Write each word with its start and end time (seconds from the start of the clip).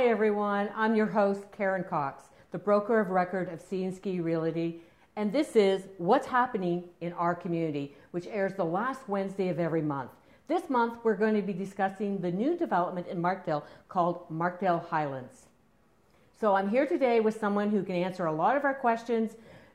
Hi 0.00 0.06
everyone, 0.06 0.70
I'm 0.74 0.94
your 0.94 1.04
host 1.04 1.42
Karen 1.54 1.84
Cox, 1.84 2.24
the 2.52 2.58
broker 2.58 3.00
of 3.00 3.10
record 3.10 3.52
of 3.52 3.60
Sea 3.60 3.90
Realty, 4.18 4.80
and 5.16 5.30
this 5.30 5.54
is 5.54 5.88
What's 5.98 6.26
Happening 6.26 6.84
in 7.02 7.12
Our 7.12 7.34
Community, 7.34 7.94
which 8.12 8.26
airs 8.26 8.54
the 8.54 8.64
last 8.64 9.06
Wednesday 9.10 9.50
of 9.50 9.60
every 9.60 9.82
month. 9.82 10.10
This 10.48 10.70
month 10.70 11.00
we're 11.04 11.16
going 11.16 11.34
to 11.34 11.42
be 11.42 11.52
discussing 11.52 12.18
the 12.18 12.32
new 12.32 12.56
development 12.56 13.08
in 13.08 13.20
Markdale 13.20 13.62
called 13.90 14.24
Markdale 14.30 14.88
Highlands. 14.88 15.48
So 16.40 16.54
I'm 16.54 16.70
here 16.70 16.86
today 16.86 17.20
with 17.20 17.38
someone 17.38 17.68
who 17.68 17.82
can 17.82 17.96
answer 17.96 18.24
a 18.24 18.32
lot 18.32 18.56
of 18.56 18.64
our 18.64 18.72
questions 18.72 19.32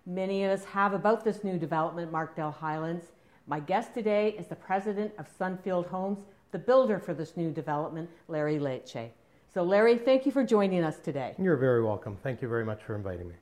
many 0.08 0.44
of 0.44 0.50
us 0.50 0.66
have 0.66 0.94
about 0.94 1.24
this 1.24 1.44
new 1.44 1.60
development, 1.60 2.12
Markdale 2.12 2.56
Highlands. 2.56 3.06
My 3.46 3.60
guest 3.60 3.94
today 3.94 4.32
is 4.40 4.48
the 4.48 4.56
president 4.56 5.14
of 5.20 5.28
Sunfield 5.38 5.86
Homes, 5.86 6.18
the 6.52 6.58
builder 6.58 6.98
for 6.98 7.14
this 7.14 7.38
new 7.38 7.52
development, 7.52 8.10
Larry 8.28 8.58
Lecce. 8.58 9.12
So, 9.56 9.64
Larry, 9.64 9.98
thank 9.98 10.26
you 10.26 10.34
for 10.34 10.44
joining 10.44 10.84
us 10.84 11.00
today. 11.00 11.34
You're 11.40 11.56
very 11.56 11.82
welcome. 11.82 12.18
Thank 12.22 12.42
you 12.42 12.50
very 12.50 12.66
much 12.66 12.84
for 12.84 12.94
inviting 12.94 13.30
me. 13.30 13.36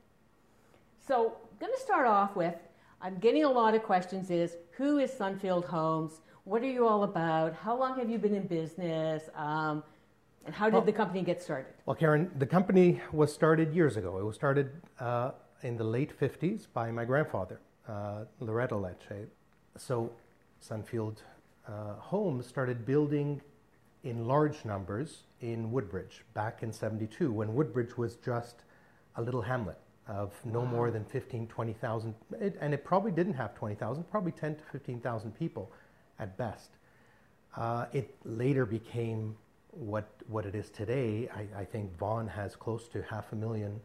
So, 1.08 1.38
I'm 1.52 1.58
going 1.60 1.74
to 1.74 1.80
start 1.80 2.06
off 2.06 2.36
with 2.36 2.54
I'm 3.02 3.18
getting 3.18 3.46
a 3.46 3.50
lot 3.50 3.74
of 3.74 3.82
questions 3.82 4.30
is 4.30 4.56
who 4.78 5.00
is 5.00 5.10
Sunfield 5.10 5.66
Homes? 5.66 6.22
What 6.44 6.62
are 6.62 6.70
you 6.70 6.88
all 6.88 7.04
about? 7.04 7.56
How 7.56 7.76
long 7.76 7.98
have 7.98 8.12
you 8.12 8.20
been 8.20 8.36
in 8.36 8.46
business? 8.46 9.24
Um, 9.36 9.82
and 10.46 10.54
how 10.54 10.66
did 10.66 10.76
well, 10.76 10.82
the 10.84 10.92
company 10.92 11.24
get 11.24 11.42
started? 11.42 11.74
Well, 11.88 11.96
Karen, 11.96 12.30
the 12.38 12.46
company 12.46 13.02
was 13.12 13.34
started 13.34 13.74
years 13.74 13.98
ago. 13.98 14.20
It 14.20 14.24
was 14.24 14.36
started 14.36 14.70
uh, 15.00 15.32
in 15.64 15.78
the 15.78 15.84
late 15.84 16.12
50s 16.20 16.68
by 16.72 16.92
my 16.92 17.06
grandfather, 17.06 17.60
uh, 17.90 18.26
Loretto 18.40 18.80
Lecce. 18.80 19.26
So, 19.78 20.12
Sunfield 20.64 21.24
uh, 21.68 21.96
Homes 21.96 22.46
started 22.46 22.86
building 22.86 23.42
in 24.04 24.26
large 24.26 24.66
numbers 24.66 25.24
in 25.42 25.72
Woodbridge 25.72 26.24
back 26.34 26.64
in 26.64 26.72
72 26.72 27.32
when 27.32 27.54
Woodbridge 27.54 27.98
was 27.98 28.16
just 28.18 28.64
a 29.16 29.22
little 29.22 29.42
hamlet 29.42 29.78
of 30.08 30.34
no 30.44 30.60
wow. 30.60 30.66
more 30.66 30.92
than 30.92 31.06
15, 31.06 31.48
20,000, 31.48 32.14
and 32.60 32.74
it 32.74 32.84
probably 32.84 33.12
didn't 33.12 33.34
have 33.34 33.56
20,000, 33.56 34.04
probably 34.12 34.34
10 34.34 34.56
to 34.56 34.64
15,000 34.72 35.32
people 35.32 35.72
at 36.20 36.38
best. 36.38 36.72
Uh, 37.56 37.86
it 37.94 38.16
later 38.26 38.66
became 38.66 39.36
what, 39.72 40.10
what 40.28 40.46
it 40.46 40.56
is 40.56 40.70
today. 40.70 41.30
I, 41.34 41.62
I, 41.62 41.66
think 41.66 41.98
Vaughan 41.98 42.28
has 42.28 42.56
close 42.56 42.88
to 42.90 43.02
half 43.04 43.32
a 43.32 43.36
million 43.36 43.80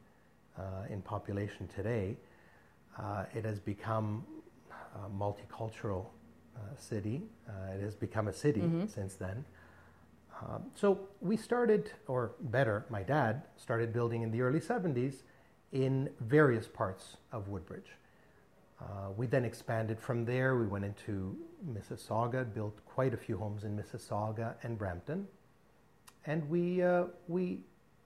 uh, 0.58 0.62
in 0.90 1.02
population 1.02 1.68
today. 1.68 2.16
Uh, 2.98 3.24
it 3.34 3.44
has 3.44 3.60
become 3.60 4.24
a 4.94 5.08
multicultural 5.08 6.06
uh, 6.56 6.60
city. 6.76 7.22
Uh, 7.48 7.74
it 7.74 7.82
has 7.82 7.94
become 7.94 8.28
a 8.28 8.32
city 8.32 8.60
mm-hmm. 8.60 8.86
since 8.86 9.14
then. 9.14 9.44
Um, 10.40 10.64
so 10.74 11.00
we 11.20 11.36
started, 11.36 11.90
or 12.06 12.32
better, 12.40 12.86
my 12.90 13.02
dad 13.02 13.42
started 13.56 13.92
building 13.92 14.22
in 14.22 14.30
the 14.30 14.40
early 14.40 14.60
70s 14.60 15.22
in 15.72 16.10
various 16.20 16.66
parts 16.66 17.16
of 17.32 17.48
Woodbridge. 17.48 17.90
Uh, 18.80 19.10
we 19.16 19.26
then 19.26 19.44
expanded 19.44 19.98
from 19.98 20.24
there. 20.24 20.56
We 20.56 20.66
went 20.66 20.84
into 20.84 21.36
Mississauga, 21.68 22.52
built 22.54 22.78
quite 22.86 23.12
a 23.12 23.16
few 23.16 23.36
homes 23.36 23.64
in 23.64 23.76
Mississauga 23.76 24.54
and 24.62 24.78
Brampton. 24.78 25.26
And 26.26 26.48
we, 26.48 26.82
uh, 26.82 27.04
we 27.26 27.60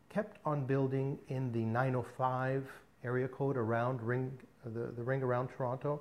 kept 0.09 0.39
on 0.47 0.65
building 0.65 1.19
in 1.29 1.53
the 1.53 1.65
905 1.65 2.67
area 3.05 3.29
code 3.29 3.57
around 3.57 4.01
ring, 4.01 4.33
the, 4.65 4.93
the 4.97 5.03
ring 5.03 5.23
around 5.23 5.49
Toronto 5.49 6.01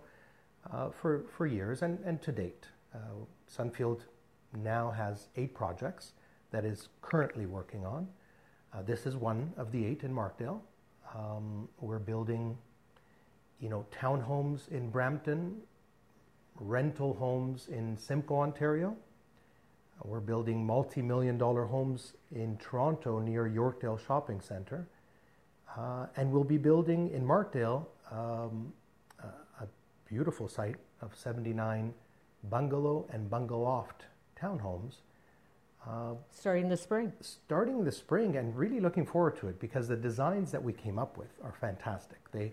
uh, 0.71 0.89
for, 0.89 1.25
for 1.35 1.45
years 1.45 1.81
and, 1.81 1.99
and 2.05 2.21
to 2.21 2.31
date. 2.31 2.65
Uh, 2.93 2.97
Sunfield 3.49 4.01
now 4.55 4.91
has 4.91 5.27
eight 5.35 5.53
projects 5.53 6.13
that 6.51 6.65
is 6.65 6.89
currently 7.01 7.45
working 7.45 7.85
on. 7.85 8.07
Uh, 8.73 8.81
this 8.81 9.05
is 9.05 9.15
one 9.15 9.51
of 9.57 9.71
the 9.71 9.85
eight 9.85 10.03
in 10.03 10.13
Markdale. 10.13 10.61
Um, 11.15 11.67
we're 11.79 11.99
building, 11.99 12.57
you 13.59 13.69
know, 13.69 13.85
townhomes 13.91 14.69
in 14.69 14.89
Brampton, 14.89 15.57
rental 16.59 17.13
homes 17.13 17.67
in 17.69 17.97
Simcoe, 17.97 18.39
Ontario. 18.39 18.95
Uh, 19.99 20.03
we're 20.05 20.19
building 20.19 20.65
multi-million 20.65 21.37
dollar 21.37 21.65
homes 21.65 22.13
in 22.33 22.57
Toronto 22.57 23.19
near 23.19 23.49
Yorkdale 23.49 23.99
Shopping 24.05 24.39
Centre. 24.39 24.87
Uh, 25.77 26.07
and 26.17 26.31
we'll 26.31 26.43
be 26.43 26.57
building 26.57 27.09
in 27.11 27.25
Markdale 27.25 27.87
um, 28.11 28.73
a, 29.23 29.63
a 29.63 29.67
beautiful 30.05 30.47
site 30.47 30.75
of 31.01 31.15
79 31.15 31.93
bungalow 32.49 33.05
and 33.11 33.29
bungaloft 33.29 34.05
townhomes 34.41 34.95
uh, 35.87 36.13
starting 36.31 36.69
the 36.69 36.77
spring. 36.77 37.11
Starting 37.21 37.83
the 37.83 37.91
spring, 37.91 38.37
and 38.37 38.55
really 38.55 38.79
looking 38.79 39.05
forward 39.05 39.37
to 39.37 39.47
it 39.47 39.59
because 39.59 39.87
the 39.87 39.95
designs 39.95 40.51
that 40.51 40.61
we 40.61 40.73
came 40.73 40.99
up 40.99 41.17
with 41.17 41.31
are 41.43 41.53
fantastic. 41.59 42.19
They, 42.31 42.51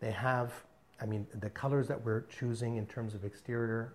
they 0.00 0.12
have, 0.12 0.52
I 1.00 1.06
mean, 1.06 1.26
the 1.40 1.50
colors 1.50 1.88
that 1.88 2.04
we're 2.04 2.22
choosing 2.22 2.76
in 2.76 2.86
terms 2.86 3.14
of 3.14 3.24
exterior 3.24 3.94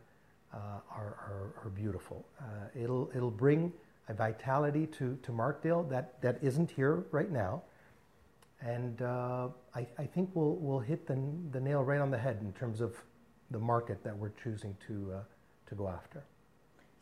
uh, 0.53 0.57
are, 0.91 1.15
are, 1.17 1.53
are, 1.63 1.69
beautiful. 1.69 2.25
Uh, 2.39 2.43
it'll, 2.75 3.09
it'll 3.15 3.31
bring 3.31 3.73
a 4.07 4.13
vitality 4.13 4.85
to, 4.85 5.17
to 5.23 5.31
Markdale 5.31 5.89
that, 5.89 6.21
that 6.21 6.37
isn't 6.43 6.69
here 6.69 7.05
right 7.11 7.31
now. 7.31 7.63
And 8.61 9.01
uh, 9.01 9.47
I, 9.73 9.87
I 9.97 10.05
think 10.05 10.29
we'll, 10.33 10.55
we'll 10.55 10.79
hit 10.79 11.07
the, 11.07 11.19
the 11.51 11.59
nail 11.59 11.83
right 11.83 11.99
on 11.99 12.11
the 12.11 12.17
head 12.17 12.37
in 12.41 12.53
terms 12.53 12.81
of 12.81 12.95
the 13.49 13.59
market 13.59 14.03
that 14.03 14.15
we're 14.15 14.31
choosing 14.43 14.75
to, 14.87 15.13
uh, 15.15 15.19
to 15.69 15.75
go 15.75 15.87
after. 15.87 16.23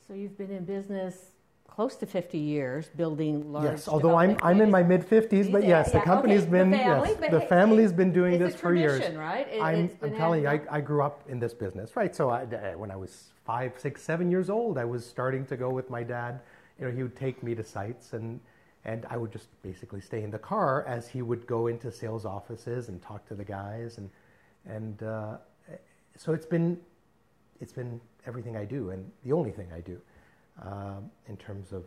So 0.08 0.14
you've 0.14 0.38
been 0.38 0.52
in 0.52 0.64
business 0.64 1.31
close 1.72 1.96
to 1.96 2.06
50 2.06 2.38
years 2.38 2.90
building 2.96 3.52
large. 3.52 3.66
Yes, 3.66 3.88
although 3.88 4.18
I'm, 4.18 4.38
I'm 4.44 4.62
in 4.62 4.70
my 4.70 4.84
mid 4.84 5.08
50s, 5.08 5.52
but 5.52 5.64
yes, 5.66 5.90
yeah, 5.92 6.00
the 6.00 6.06
company's 6.06 6.42
okay. 6.42 6.52
been 6.52 6.72
the, 6.72 6.78
family, 6.78 7.16
yes, 7.22 7.32
the 7.32 7.42
family's 7.42 7.94
been 7.94 8.12
doing 8.12 8.38
this 8.38 8.56
for 8.56 8.76
years. 8.76 9.16
Right? 9.16 9.48
It, 9.50 9.62
I'm, 9.62 9.90
I'm 10.02 10.16
telling 10.16 10.44
you, 10.44 10.50
I, 10.50 10.59
I, 10.70 10.82
grew 10.82 11.02
up 11.02 11.24
in 11.30 11.40
this 11.40 11.54
business, 11.54 11.96
right? 11.96 12.14
So 12.14 12.30
I, 12.30 12.44
when 12.76 12.92
I 12.92 12.98
was 12.98 13.32
five, 13.46 13.74
six, 13.78 14.04
seven 14.04 14.30
years 14.30 14.50
old, 14.50 14.78
I 14.78 14.84
was 14.84 15.06
starting 15.06 15.46
to 15.46 15.56
go 15.56 15.70
with 15.70 15.90
my 15.90 16.04
dad. 16.04 16.42
You 16.78 16.86
know, 16.86 16.92
he 16.92 17.04
would 17.04 17.16
take 17.16 17.42
me 17.42 17.56
to 17.56 17.64
sites 17.64 18.14
and 18.14 18.40
and 18.84 19.06
I 19.12 19.16
would 19.16 19.32
just 19.32 19.48
basically 19.62 20.02
stay 20.02 20.24
in 20.24 20.32
the 20.32 20.40
car 20.40 20.84
as 20.88 21.08
he 21.08 21.22
would 21.22 21.46
go 21.46 21.68
into 21.68 21.92
sales 21.92 22.26
offices 22.26 22.90
and 22.90 23.00
talk 23.00 23.28
to 23.28 23.36
the 23.36 23.44
guys 23.44 23.98
and 23.98 24.09
and 24.66 25.03
uh, 25.03 25.38
so 26.18 26.34
it's 26.34 26.48
been 26.48 26.80
it's 27.59 27.74
been 27.74 28.02
everything 28.26 28.58
I 28.58 28.66
do 28.66 28.90
and 28.90 29.09
the 29.24 29.34
only 29.34 29.52
thing 29.52 29.68
I 29.74 29.82
do 29.82 30.02
uh, 30.61 30.95
in 31.27 31.38
terms 31.38 31.72
of 31.72 31.85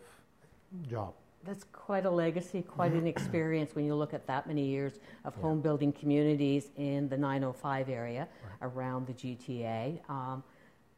job. 0.88 1.14
That's 1.44 1.64
quite 1.72 2.06
a 2.06 2.10
legacy, 2.10 2.62
quite 2.62 2.92
an 2.92 3.06
experience 3.06 3.74
when 3.74 3.84
you 3.84 3.94
look 3.94 4.14
at 4.14 4.26
that 4.26 4.46
many 4.46 4.64
years 4.64 4.94
of 5.24 5.34
yeah. 5.36 5.42
home 5.42 5.60
building 5.60 5.92
communities 5.92 6.70
in 6.76 7.08
the 7.08 7.18
905 7.18 7.90
area 7.90 8.26
right. 8.42 8.68
around 8.68 9.06
the 9.06 9.12
GTA. 9.12 10.08
Um, 10.08 10.42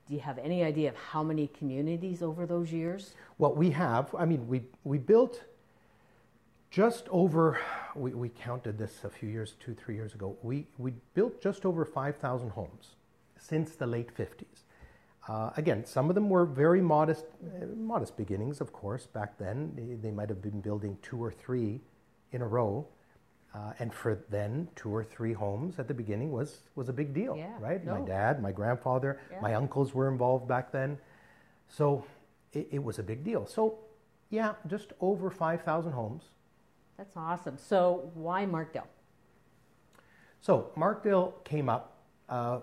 do 0.07 0.15
you 0.15 0.21
have 0.21 0.39
any 0.39 0.63
idea 0.63 0.89
of 0.89 0.97
how 0.97 1.25
many 1.25 1.49
communities 1.49 2.23
over 2.23 2.47
those 2.47 2.73
years? 2.73 3.15
Well, 3.39 3.55
we 3.55 3.71
have. 3.71 4.15
I 4.17 4.25
mean, 4.25 4.47
we, 4.47 4.63
we 4.85 4.99
built 4.99 5.43
just 6.71 7.09
over, 7.09 7.59
we, 7.97 8.15
we 8.15 8.29
counted 8.29 8.79
this 8.79 9.03
a 9.03 9.11
few 9.11 9.29
years, 9.29 9.55
two, 9.59 9.75
three 9.75 9.97
years 9.97 10.15
ago. 10.15 10.37
We, 10.43 10.67
we 10.79 10.93
built 11.15 11.43
just 11.43 11.67
over 11.67 11.85
5,000 11.85 12.51
homes 12.51 12.95
since 13.37 13.75
the 13.75 13.87
late 13.87 14.17
50s. 14.17 14.66
Uh, 15.29 15.51
again, 15.57 15.85
some 15.85 16.09
of 16.09 16.15
them 16.15 16.29
were 16.29 16.45
very 16.45 16.81
modest, 16.81 17.25
uh, 17.45 17.67
modest 17.77 18.17
beginnings, 18.17 18.61
of 18.61 18.73
course, 18.73 19.07
back 19.07 19.37
then. 19.39 19.73
They, 19.75 19.95
they, 19.95 20.11
might 20.13 20.29
have 20.29 20.41
been 20.41 20.61
building 20.61 20.97
two 21.03 21.23
or 21.23 21.33
three 21.33 21.81
in 22.31 22.43
a 22.43 22.47
row. 22.47 22.87
Uh, 23.53 23.73
and 23.79 23.93
for 23.93 24.25
then, 24.31 24.69
two 24.77 24.95
or 24.95 25.03
three 25.03 25.33
homes 25.33 25.79
at 25.79 25.89
the 25.89 25.95
beginning 25.95 26.31
was, 26.31 26.61
was 26.75 26.89
a 26.89 26.93
big 26.93 27.13
deal, 27.13 27.35
yeah, 27.37 27.55
right? 27.59 27.85
No. 27.85 27.99
My 27.99 28.07
dad, 28.07 28.41
my 28.41 28.53
grandfather, 28.53 29.19
yeah. 29.31 29.41
my 29.41 29.55
uncles 29.55 29.95
were 29.95 30.09
involved 30.09 30.47
back 30.47 30.71
then. 30.71 30.99
So 31.69 32.05
it, 32.53 32.69
it 32.71 32.85
was 32.85 32.99
a 32.99 33.03
big 33.03 33.25
deal. 33.25 33.47
So, 33.47 33.79
yeah, 34.31 34.55
just 34.67 34.93
over 35.01 35.31
5,000 35.31 35.93
homes. 35.93 36.25
That's 36.97 37.17
awesome. 37.17 37.57
So, 37.59 38.11
why 38.15 38.47
Markdale? 38.47 38.87
So, 40.41 40.71
Markdale 40.77 41.35
came 41.45 41.69
up 41.69 41.97
uh, 42.29 42.61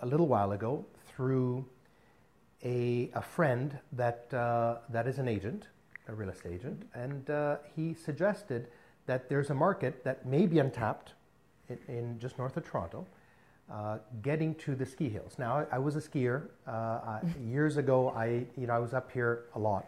a 0.00 0.06
little 0.06 0.26
while 0.26 0.52
ago 0.52 0.86
through 1.06 1.64
a, 2.64 3.10
a 3.14 3.22
friend 3.22 3.78
that, 3.92 4.32
uh, 4.32 4.78
that 4.90 5.06
is 5.06 5.18
an 5.18 5.28
agent, 5.28 5.68
a 6.08 6.14
real 6.14 6.30
estate 6.30 6.54
agent, 6.54 6.82
and 6.94 7.30
uh, 7.30 7.56
he 7.76 7.94
suggested 7.94 8.68
that 9.06 9.28
there's 9.28 9.50
a 9.50 9.54
market 9.54 10.04
that 10.04 10.26
may 10.26 10.46
be 10.46 10.58
untapped 10.58 11.14
in, 11.68 11.78
in 11.88 12.18
just 12.18 12.38
north 12.38 12.56
of 12.56 12.64
Toronto, 12.64 13.06
uh, 13.70 13.98
getting 14.22 14.54
to 14.56 14.74
the 14.74 14.86
ski 14.86 15.08
hills. 15.08 15.36
Now, 15.38 15.58
I, 15.58 15.76
I 15.76 15.78
was 15.78 15.96
a 15.96 16.00
skier 16.00 16.48
uh, 16.66 17.20
years 17.44 17.76
ago. 17.76 18.10
I, 18.10 18.46
you 18.56 18.66
know, 18.66 18.72
I 18.72 18.78
was 18.78 18.94
up 18.94 19.12
here 19.12 19.44
a 19.54 19.58
lot 19.58 19.86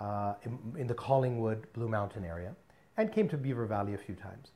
uh, 0.00 0.34
in, 0.44 0.58
in, 0.76 0.86
the 0.86 0.94
Collingwood 0.94 1.72
Blue 1.72 1.88
Mountain 1.88 2.24
area, 2.24 2.54
and 2.96 3.12
came 3.12 3.28
to 3.28 3.36
Beaver 3.36 3.66
Valley 3.66 3.94
a 3.94 3.98
few 3.98 4.14
times. 4.14 4.50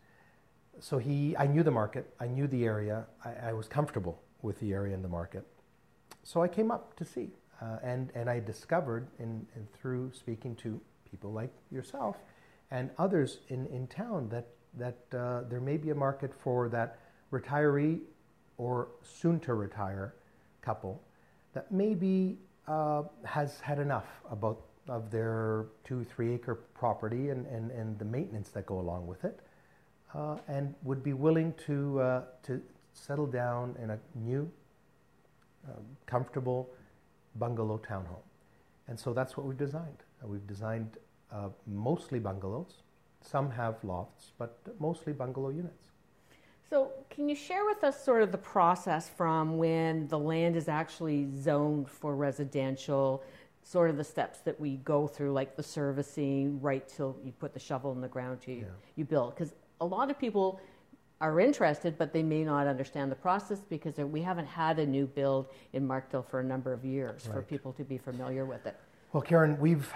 So 0.81 0.99
he, 0.99 1.37
I 1.37 1.47
knew 1.47 1.63
the 1.63 1.71
market, 1.71 2.13
I 2.19 2.27
knew 2.27 2.47
the 2.47 2.65
area, 2.65 3.05
I, 3.25 3.51
I 3.51 3.53
was 3.53 3.69
comfortable 3.69 4.21
with 4.43 4.59
the 4.61 4.73
area 4.73 4.95
and 4.95 5.05
the 5.05 5.09
market. 5.09 5.47
So 6.23 6.43
I 6.43 6.49
came 6.49 6.71
up 6.71 6.97
to 6.97 7.05
see, 7.05 7.31
uh, 7.61 7.79
and, 7.83 8.11
and 8.15 8.29
I 8.31 8.41
discovered 8.41 9.09
in, 9.19 9.47
through 9.81 10.13
speaking 10.15 10.55
to 10.57 10.81
people 11.11 11.33
like 11.33 11.53
yourself 11.71 12.17
and 12.71 12.91
others 12.99 13.39
in, 13.49 13.67
in 13.67 13.87
town 13.87 14.29
that, 14.31 14.49
that 14.79 15.19
uh, 15.19 15.43
there 15.49 15.61
may 15.61 15.77
be 15.77 15.91
a 15.91 15.95
market 15.95 16.33
for 16.33 16.69
that 16.71 16.99
retiree 17.33 18.01
or 18.57 18.89
soon 19.03 19.41
to 19.41 19.55
retire 19.55 20.15
couple 20.63 21.03
that 21.55 21.71
maybe 21.73 22.39
uh, 22.69 23.03
has 23.25 23.61
had 23.61 23.79
enough 23.79 24.07
about 24.31 24.63
of 24.89 25.11
their 25.11 25.67
two, 25.85 26.05
three 26.05 26.35
acre 26.35 26.57
property 26.75 27.31
and, 27.31 27.47
and, 27.47 27.71
and 27.71 27.99
the 27.99 28.05
maintenance 28.05 28.49
that 28.51 28.67
go 28.67 28.81
along 28.81 29.07
with 29.07 29.25
it, 29.25 29.41
uh, 30.15 30.37
and 30.49 30.75
would 30.83 31.03
be 31.03 31.13
willing 31.13 31.55
to, 31.67 32.01
uh, 32.01 32.23
to 32.43 32.61
settle 32.93 33.27
down 33.27 33.77
in 33.83 33.91
a 33.91 33.99
new, 34.15 34.51
um, 35.69 35.85
comfortable 36.07 36.69
bungalow 37.37 37.79
townhome. 37.79 38.23
And 38.89 38.99
so 38.99 39.13
that's 39.13 39.37
what 39.37 39.47
we've 39.47 39.57
designed. 39.59 40.03
Uh, 40.23 40.29
we've 40.29 40.47
designed 40.47 40.99
uh, 41.33 41.49
mostly 41.67 42.19
bungalows. 42.19 42.83
Some 43.21 43.51
have 43.51 43.77
lofts, 43.85 44.33
but 44.39 44.59
mostly 44.81 45.13
bungalow 45.13 45.51
units. 45.51 45.89
So, 46.69 46.91
can 47.11 47.29
you 47.29 47.37
share 47.37 47.65
with 47.67 47.85
us 47.85 48.03
sort 48.03 48.23
of 48.23 48.33
the 48.33 48.39
process 48.39 49.09
from 49.09 49.59
when 49.59 50.09
the 50.09 50.19
land 50.19 50.57
is 50.57 50.69
actually 50.69 51.29
zoned 51.39 51.89
for 51.91 52.17
residential, 52.17 53.23
sort 53.63 53.91
of 53.91 53.99
the 53.99 54.05
steps 54.05 54.39
that 54.41 54.59
we 54.59 54.77
go 54.79 55.07
through, 55.07 55.33
like 55.33 55.55
the 55.55 55.63
servicing, 55.63 56.61
right 56.63 56.89
till 56.89 57.15
you 57.23 57.31
put 57.33 57.53
the 57.53 57.61
shovel 57.61 57.93
in 57.93 58.01
the 58.01 58.09
ground 58.09 58.41
to 58.43 58.53
Yeah. 58.53 58.65
you 58.97 59.05
build? 59.05 59.35
Because 59.35 59.55
a 59.83 59.85
lot 59.87 60.11
of 60.11 60.19
people 60.19 60.61
are 61.23 61.39
interested, 61.39 61.97
but 61.97 62.13
they 62.13 62.23
may 62.23 62.43
not 62.43 62.67
understand 62.67 63.11
the 63.11 63.17
process 63.17 63.61
because 63.61 63.97
we 63.97 64.21
haven't 64.21 64.47
had 64.47 64.81
a 64.81 64.85
new 64.85 65.07
build 65.07 65.47
in 65.73 65.87
Markdale 65.87 66.27
for 66.29 66.41
a 66.41 66.45
number 66.45 66.73
of 66.73 66.85
years 66.85 67.27
for 67.33 67.41
people 67.41 67.73
to 67.75 67.85
be 67.85 67.97
familiar 67.97 68.45
with 68.45 68.67
it. 68.67 68.77
Well, 69.13 69.23
Karen, 69.23 69.57
we've 69.61 69.91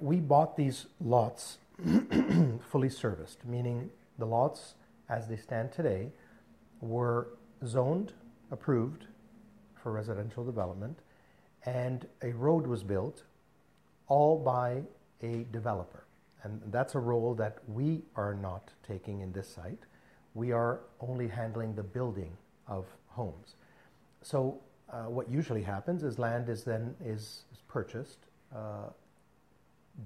we 0.00 0.16
bought 0.16 0.56
these 0.56 0.86
lots 0.98 1.58
fully 2.70 2.88
serviced, 2.88 3.44
meaning 3.44 3.90
the 4.18 4.24
lots 4.24 4.74
as 5.10 5.28
they 5.28 5.36
stand 5.36 5.70
today 5.70 6.12
were 6.80 7.28
zoned, 7.66 8.14
approved 8.50 9.04
for 9.82 9.92
residential 9.92 10.44
development, 10.44 10.98
and 11.66 12.06
a 12.22 12.32
road 12.32 12.66
was 12.66 12.82
built 12.82 13.24
all 14.08 14.38
by 14.38 14.82
a 15.22 15.44
developer. 15.52 16.04
And 16.42 16.62
that's 16.68 16.94
a 16.94 16.98
role 16.98 17.34
that 17.34 17.58
we 17.68 18.00
are 18.16 18.32
not 18.32 18.70
taking 18.86 19.20
in 19.20 19.32
this 19.32 19.46
site. 19.46 19.84
We 20.34 20.52
are 20.52 20.80
only 21.00 21.28
handling 21.28 21.74
the 21.74 21.82
building 21.82 22.36
of 22.66 22.86
homes. 23.08 23.54
So 24.22 24.60
uh, 24.92 25.04
what 25.04 25.28
usually 25.30 25.62
happens 25.62 26.02
is 26.02 26.18
land 26.18 26.48
is 26.48 26.64
then 26.64 26.94
is, 27.04 27.42
is 27.52 27.58
purchased. 27.68 28.18
Uh, 28.54 28.90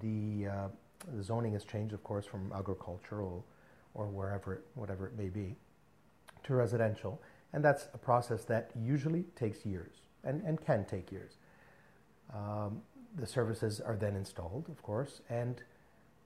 the, 0.01 0.49
uh, 0.49 0.69
the 1.17 1.23
zoning 1.23 1.53
has 1.53 1.65
changed, 1.65 1.95
of 1.95 2.03
course, 2.03 2.27
from 2.27 2.53
agricultural 2.53 3.45
or 3.95 4.07
wherever, 4.07 4.55
it- 4.55 4.67
whatever 4.75 5.07
it 5.07 5.17
may 5.17 5.29
be, 5.29 5.57
to 6.45 6.55
residential, 6.55 7.21
and 7.53 7.65
that's 7.65 7.89
a 7.95 7.99
process 7.99 8.45
that 8.45 8.71
usually 8.83 9.23
takes 9.37 9.65
years 9.65 9.95
and, 10.25 10.43
and 10.43 10.65
can 10.65 10.85
take 10.85 11.13
years. 11.13 11.37
Um, 12.35 12.83
the 13.17 13.27
services 13.27 13.81
are 13.81 13.97
then 13.97 14.17
installed, 14.17 14.69
of 14.69 14.83
course, 14.83 15.21
and 15.31 15.63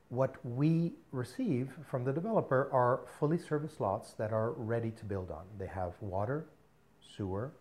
what 0.08 0.34
we 0.44 0.92
receive 1.12 1.70
from 1.90 2.04
the 2.04 2.12
developer 2.12 2.68
are 2.72 3.00
fully 3.18 3.38
serviced 3.38 3.80
lots 3.80 4.12
that 4.14 4.32
are 4.32 4.52
ready 4.52 4.90
to 4.90 5.04
build 5.04 5.30
on. 5.30 5.44
They 5.58 5.66
have 5.66 5.92
water, 6.00 6.46
sewer, 7.16 7.52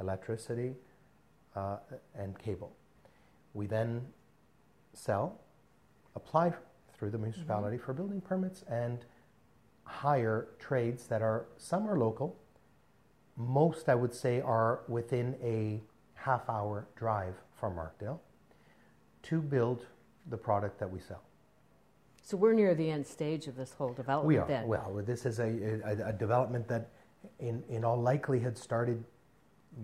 electricity, 0.00 0.74
uh, 1.54 1.76
and 2.14 2.38
cable. 2.38 2.74
We 3.52 3.66
then 3.66 4.06
sell, 4.94 5.40
apply 6.14 6.54
through 6.96 7.10
the 7.10 7.18
municipality 7.18 7.76
for 7.76 7.92
building 7.92 8.22
permits, 8.22 8.64
and 8.68 9.04
hire 9.84 10.48
trades 10.58 11.06
that 11.06 11.20
are 11.20 11.46
some 11.58 11.88
are 11.88 11.98
local. 11.98 12.36
Most, 13.36 13.90
I 13.90 13.94
would 13.94 14.14
say, 14.14 14.40
are 14.40 14.80
within 14.88 15.36
a 15.42 15.82
half 16.14 16.48
hour 16.48 16.88
drive 16.96 17.34
from 17.60 17.76
Markdale 17.76 18.20
to 19.24 19.42
build 19.42 19.84
the 20.28 20.38
product 20.38 20.78
that 20.80 20.90
we 20.90 21.00
sell. 21.00 21.22
So 22.26 22.36
we're 22.36 22.54
near 22.54 22.74
the 22.74 22.90
end 22.90 23.06
stage 23.06 23.46
of 23.46 23.54
this 23.54 23.72
whole 23.72 23.92
development 23.92 24.26
We 24.26 24.38
are. 24.38 24.48
then. 24.48 24.66
Well, 24.66 25.00
this 25.06 25.26
is 25.26 25.38
a, 25.38 25.80
a, 25.84 26.08
a 26.08 26.12
development 26.12 26.66
that, 26.66 26.88
in, 27.38 27.62
in 27.68 27.84
all 27.84 27.96
likelihood, 27.96 28.58
started 28.58 29.04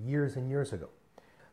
years 0.04 0.34
and 0.34 0.50
years 0.50 0.72
ago. 0.72 0.88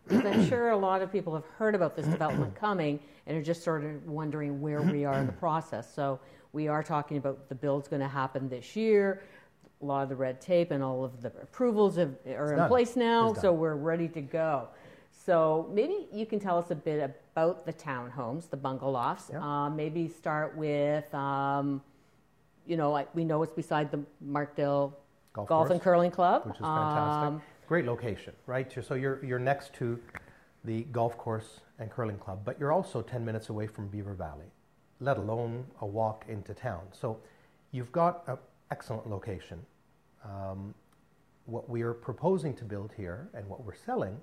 I'm 0.09 0.47
sure 0.47 0.71
a 0.71 0.77
lot 0.77 1.03
of 1.03 1.11
people 1.11 1.35
have 1.35 1.45
heard 1.59 1.75
about 1.75 1.95
this 1.95 2.07
development 2.07 2.55
coming 2.59 2.99
and 3.27 3.37
are 3.37 3.43
just 3.43 3.63
sort 3.63 3.83
of 3.83 4.03
wondering 4.07 4.61
where 4.61 4.81
we 4.81 5.05
are 5.05 5.19
in 5.19 5.27
the 5.27 5.33
process. 5.33 5.93
So 5.93 6.19
we 6.53 6.67
are 6.67 6.81
talking 6.81 7.17
about 7.17 7.49
the 7.49 7.55
build's 7.55 7.87
going 7.87 8.01
to 8.01 8.07
happen 8.07 8.49
this 8.49 8.75
year. 8.75 9.21
A 9.83 9.85
lot 9.85 10.01
of 10.01 10.09
the 10.09 10.15
red 10.15 10.41
tape 10.41 10.71
and 10.71 10.83
all 10.83 11.05
of 11.05 11.21
the 11.21 11.27
approvals 11.39 11.97
have, 11.97 12.15
are 12.25 12.45
It's 12.45 12.51
in 12.53 12.57
done. 12.57 12.67
place 12.67 12.95
now, 12.95 13.33
so 13.33 13.53
we're 13.53 13.75
ready 13.75 14.07
to 14.07 14.21
go. 14.21 14.69
So 15.25 15.69
maybe 15.73 16.07
you 16.13 16.25
can 16.25 16.39
tell 16.39 16.57
us 16.57 16.71
a 16.71 16.75
bit 16.75 17.03
about 17.33 17.65
the 17.65 17.73
townhomes, 17.73 18.49
the 18.49 18.55
bungalofts. 18.55 19.31
Yeah. 19.31 19.43
Uh, 19.43 19.69
maybe 19.69 20.07
start 20.07 20.55
with, 20.55 21.13
um, 21.13 21.81
you 22.65 22.77
know, 22.77 22.91
like 22.91 23.13
we 23.13 23.25
know 23.25 23.43
it's 23.43 23.53
beside 23.53 23.91
the 23.91 23.99
Markdale 24.25 24.93
Golf 25.33 25.49
Golf, 25.49 25.69
and 25.71 25.81
Curling 25.81 26.11
Club, 26.11 26.45
which 26.45 26.55
is 26.55 26.61
fantastic. 26.61 27.27
Um, 27.27 27.41
Great 27.67 27.85
location, 27.85 28.33
right? 28.47 28.71
So 28.81 28.93
you're, 28.95 29.23
you're 29.23 29.39
next 29.39 29.73
to 29.75 29.99
the 30.63 30.83
golf 30.85 31.17
course 31.17 31.59
and 31.79 31.91
curling 31.91 32.17
club, 32.17 32.41
but 32.45 32.59
you're 32.59 32.71
also 32.71 33.01
10 33.01 33.23
minutes 33.23 33.49
away 33.49 33.67
from 33.67 33.87
Beaver 33.87 34.13
Valley, 34.13 34.47
let 34.99 35.17
alone 35.17 35.65
a 35.81 35.85
walk 35.85 36.25
into 36.27 36.53
town. 36.53 36.81
So 36.91 37.19
you've 37.71 37.91
got 37.91 38.23
an 38.27 38.37
excellent 38.71 39.09
location. 39.09 39.59
Um, 40.23 40.73
what 41.45 41.69
we 41.69 41.81
are 41.81 41.93
proposing 41.93 42.55
to 42.55 42.63
build 42.63 42.91
here 42.95 43.29
and 43.33 43.47
what 43.47 43.63
we're 43.63 43.75
selling, 43.75 44.19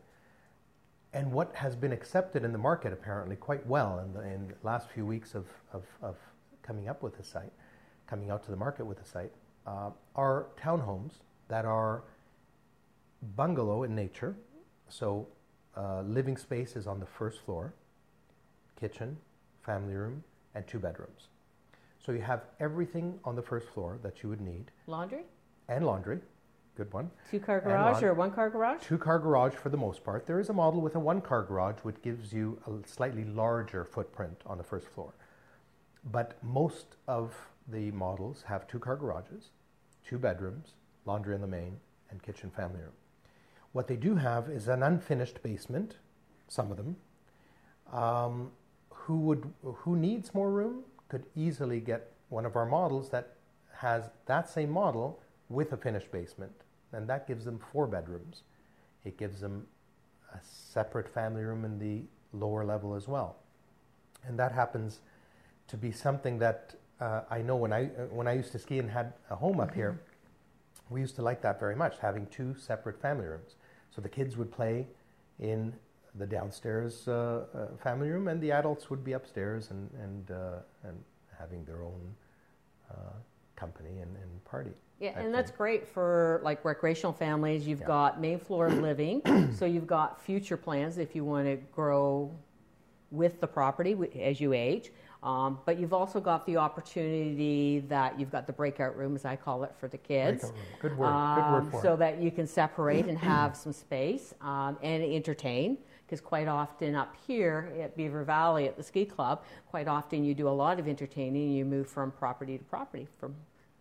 and 1.12 1.32
what 1.32 1.54
has 1.54 1.74
been 1.74 1.92
accepted 1.92 2.44
in 2.44 2.52
the 2.52 2.58
market 2.58 2.92
apparently 2.92 3.36
quite 3.36 3.66
well 3.66 4.00
in 4.00 4.12
the, 4.12 4.20
in 4.20 4.48
the 4.48 4.54
last 4.62 4.90
few 4.90 5.06
weeks 5.06 5.34
of, 5.34 5.46
of, 5.72 5.84
of 6.02 6.16
coming 6.62 6.88
up 6.88 7.02
with 7.02 7.16
the 7.16 7.22
site, 7.22 7.52
coming 8.06 8.30
out 8.30 8.44
to 8.44 8.50
the 8.50 8.56
market 8.56 8.84
with 8.84 8.98
the 8.98 9.04
site, 9.04 9.32
uh, 9.66 9.90
are 10.14 10.46
townhomes 10.60 11.14
that 11.48 11.64
are 11.64 12.02
bungalow 13.36 13.84
in 13.84 13.94
nature. 13.94 14.36
So, 14.88 15.26
uh, 15.76 16.02
living 16.02 16.36
space 16.36 16.76
is 16.76 16.86
on 16.86 17.00
the 17.00 17.06
first 17.06 17.40
floor, 17.40 17.74
kitchen, 18.80 19.16
family 19.62 19.94
room, 19.94 20.22
and 20.54 20.66
two 20.66 20.78
bedrooms. 20.78 21.28
So, 22.04 22.12
you 22.12 22.20
have 22.20 22.44
everything 22.60 23.18
on 23.24 23.36
the 23.36 23.42
first 23.42 23.68
floor 23.68 23.98
that 24.02 24.22
you 24.22 24.28
would 24.28 24.40
need, 24.40 24.70
laundry, 24.86 25.24
and 25.68 25.84
laundry. 25.84 26.20
Good 26.76 26.92
one. 26.92 27.10
two 27.30 27.40
car 27.40 27.60
garage 27.60 28.02
or 28.02 28.12
one 28.12 28.30
car 28.30 28.50
garage? 28.50 28.82
Two 28.82 28.98
car 28.98 29.18
garage 29.18 29.54
for 29.54 29.70
the 29.70 29.78
most 29.78 30.04
part. 30.04 30.26
There 30.26 30.38
is 30.38 30.50
a 30.50 30.52
model 30.52 30.82
with 30.82 30.94
a 30.94 31.00
one 31.00 31.22
car 31.22 31.42
garage 31.42 31.76
which 31.82 32.02
gives 32.02 32.32
you 32.34 32.60
a 32.66 32.86
slightly 32.86 33.24
larger 33.24 33.84
footprint 33.84 34.42
on 34.44 34.58
the 34.58 34.64
first 34.64 34.86
floor. 34.88 35.14
But 36.04 36.36
most 36.42 36.96
of 37.08 37.34
the 37.66 37.90
models 37.92 38.44
have 38.46 38.68
two 38.68 38.78
car 38.78 38.96
garages, 38.96 39.50
two 40.06 40.18
bedrooms, 40.18 40.74
laundry 41.06 41.34
in 41.34 41.40
the 41.40 41.46
main, 41.46 41.78
and 42.10 42.22
kitchen 42.22 42.50
family 42.50 42.80
room. 42.80 42.92
What 43.72 43.88
they 43.88 43.96
do 43.96 44.16
have 44.16 44.50
is 44.50 44.68
an 44.68 44.82
unfinished 44.82 45.42
basement, 45.42 45.96
some 46.48 46.70
of 46.70 46.76
them. 46.76 46.96
Um, 47.92 48.50
who 48.90 49.20
would 49.20 49.52
who 49.62 49.96
needs 49.96 50.34
more 50.34 50.50
room 50.50 50.84
could 51.08 51.24
easily 51.34 51.80
get 51.80 52.12
one 52.28 52.44
of 52.44 52.56
our 52.56 52.66
models 52.66 53.08
that 53.10 53.36
has 53.78 54.10
that 54.26 54.50
same 54.50 54.70
model 54.70 55.20
with 55.48 55.72
a 55.72 55.76
finished 55.76 56.10
basement, 56.10 56.52
and 56.96 57.08
that 57.08 57.26
gives 57.26 57.44
them 57.44 57.60
four 57.72 57.86
bedrooms. 57.86 58.42
It 59.04 59.16
gives 59.18 59.40
them 59.40 59.66
a 60.34 60.38
separate 60.42 61.08
family 61.08 61.42
room 61.42 61.64
in 61.64 61.78
the 61.78 62.02
lower 62.32 62.64
level 62.64 62.94
as 62.94 63.06
well, 63.06 63.36
and 64.26 64.38
that 64.38 64.52
happens 64.52 65.00
to 65.68 65.76
be 65.76 65.92
something 65.92 66.38
that 66.38 66.74
uh, 67.00 67.20
I 67.30 67.42
know 67.42 67.56
when 67.56 67.72
I 67.72 67.84
uh, 67.84 68.06
when 68.10 68.26
I 68.26 68.32
used 68.32 68.52
to 68.52 68.58
ski 68.58 68.78
and 68.78 68.90
had 68.90 69.12
a 69.30 69.36
home 69.36 69.60
up 69.60 69.74
here, 69.74 70.00
we 70.90 71.00
used 71.00 71.16
to 71.16 71.22
like 71.22 71.42
that 71.42 71.60
very 71.60 71.76
much, 71.76 71.98
having 72.00 72.26
two 72.26 72.54
separate 72.58 73.00
family 73.00 73.26
rooms. 73.26 73.56
So 73.90 74.00
the 74.00 74.08
kids 74.08 74.36
would 74.36 74.50
play 74.50 74.86
in 75.38 75.74
the 76.14 76.26
downstairs 76.26 77.06
uh, 77.08 77.44
uh, 77.54 77.76
family 77.82 78.08
room, 78.08 78.28
and 78.28 78.40
the 78.40 78.52
adults 78.52 78.88
would 78.90 79.04
be 79.04 79.12
upstairs 79.12 79.70
and 79.70 79.90
and 80.02 80.30
uh, 80.30 80.58
and 80.82 80.96
having 81.38 81.64
their 81.64 81.82
own 81.82 82.14
uh, 82.90 83.12
company 83.54 84.00
and, 84.00 84.16
and 84.16 84.44
party. 84.44 84.72
Yeah, 84.98 85.18
and 85.18 85.32
that's 85.34 85.50
great 85.50 85.86
for 85.86 86.40
like 86.42 86.64
recreational 86.64 87.12
families. 87.12 87.66
You've 87.68 87.80
Yeah. 87.80 87.86
got 87.86 88.20
main 88.20 88.38
floor 88.38 88.70
living, 88.70 89.22
so 89.52 89.66
you've 89.66 89.86
got 89.86 90.20
future 90.20 90.56
plans 90.56 90.98
if 90.98 91.14
you 91.14 91.24
want 91.24 91.46
to 91.46 91.56
grow 91.74 92.30
with 93.10 93.40
the 93.40 93.46
property 93.46 93.94
as 94.20 94.40
you 94.40 94.52
age. 94.52 94.90
Um, 95.22 95.58
but 95.64 95.78
you've 95.78 95.92
also 95.92 96.20
got 96.20 96.46
the 96.46 96.56
opportunity 96.56 97.80
that 97.88 98.18
you've 98.18 98.30
got 98.30 98.46
the 98.46 98.52
breakout 98.52 98.96
room, 98.96 99.14
as 99.16 99.24
I 99.24 99.34
call 99.36 99.64
it, 99.64 99.74
for 99.78 99.88
the 99.88 99.98
kids. 99.98 100.42
Breakout 100.42 100.56
room. 100.56 100.66
Good 100.80 100.98
word. 100.98 101.34
Good 101.34 101.44
Um, 101.44 101.52
word 101.52 101.70
for 101.70 101.82
so 101.82 101.94
it. 101.94 101.96
that 101.98 102.22
you 102.22 102.30
can 102.30 102.46
separate 102.46 103.06
and 103.06 103.18
have 103.18 103.56
some 103.56 103.72
space 103.72 104.34
um, 104.40 104.78
and 104.82 105.02
entertain 105.02 105.78
because 106.06 106.20
quite 106.20 106.46
often 106.46 106.94
up 106.94 107.16
here 107.26 107.72
at 107.80 107.96
Beaver 107.96 108.22
Valley 108.22 108.68
at 108.68 108.76
the 108.76 108.82
ski 108.82 109.04
club, 109.04 109.42
quite 109.68 109.88
often 109.88 110.22
you 110.22 110.34
do 110.34 110.48
a 110.48 110.50
lot 110.50 110.78
of 110.78 110.86
entertaining. 110.86 111.48
And 111.48 111.56
you 111.56 111.64
move 111.64 111.88
from 111.88 112.12
property 112.12 112.56
to 112.58 112.64
property, 112.64 113.08
from 113.18 113.34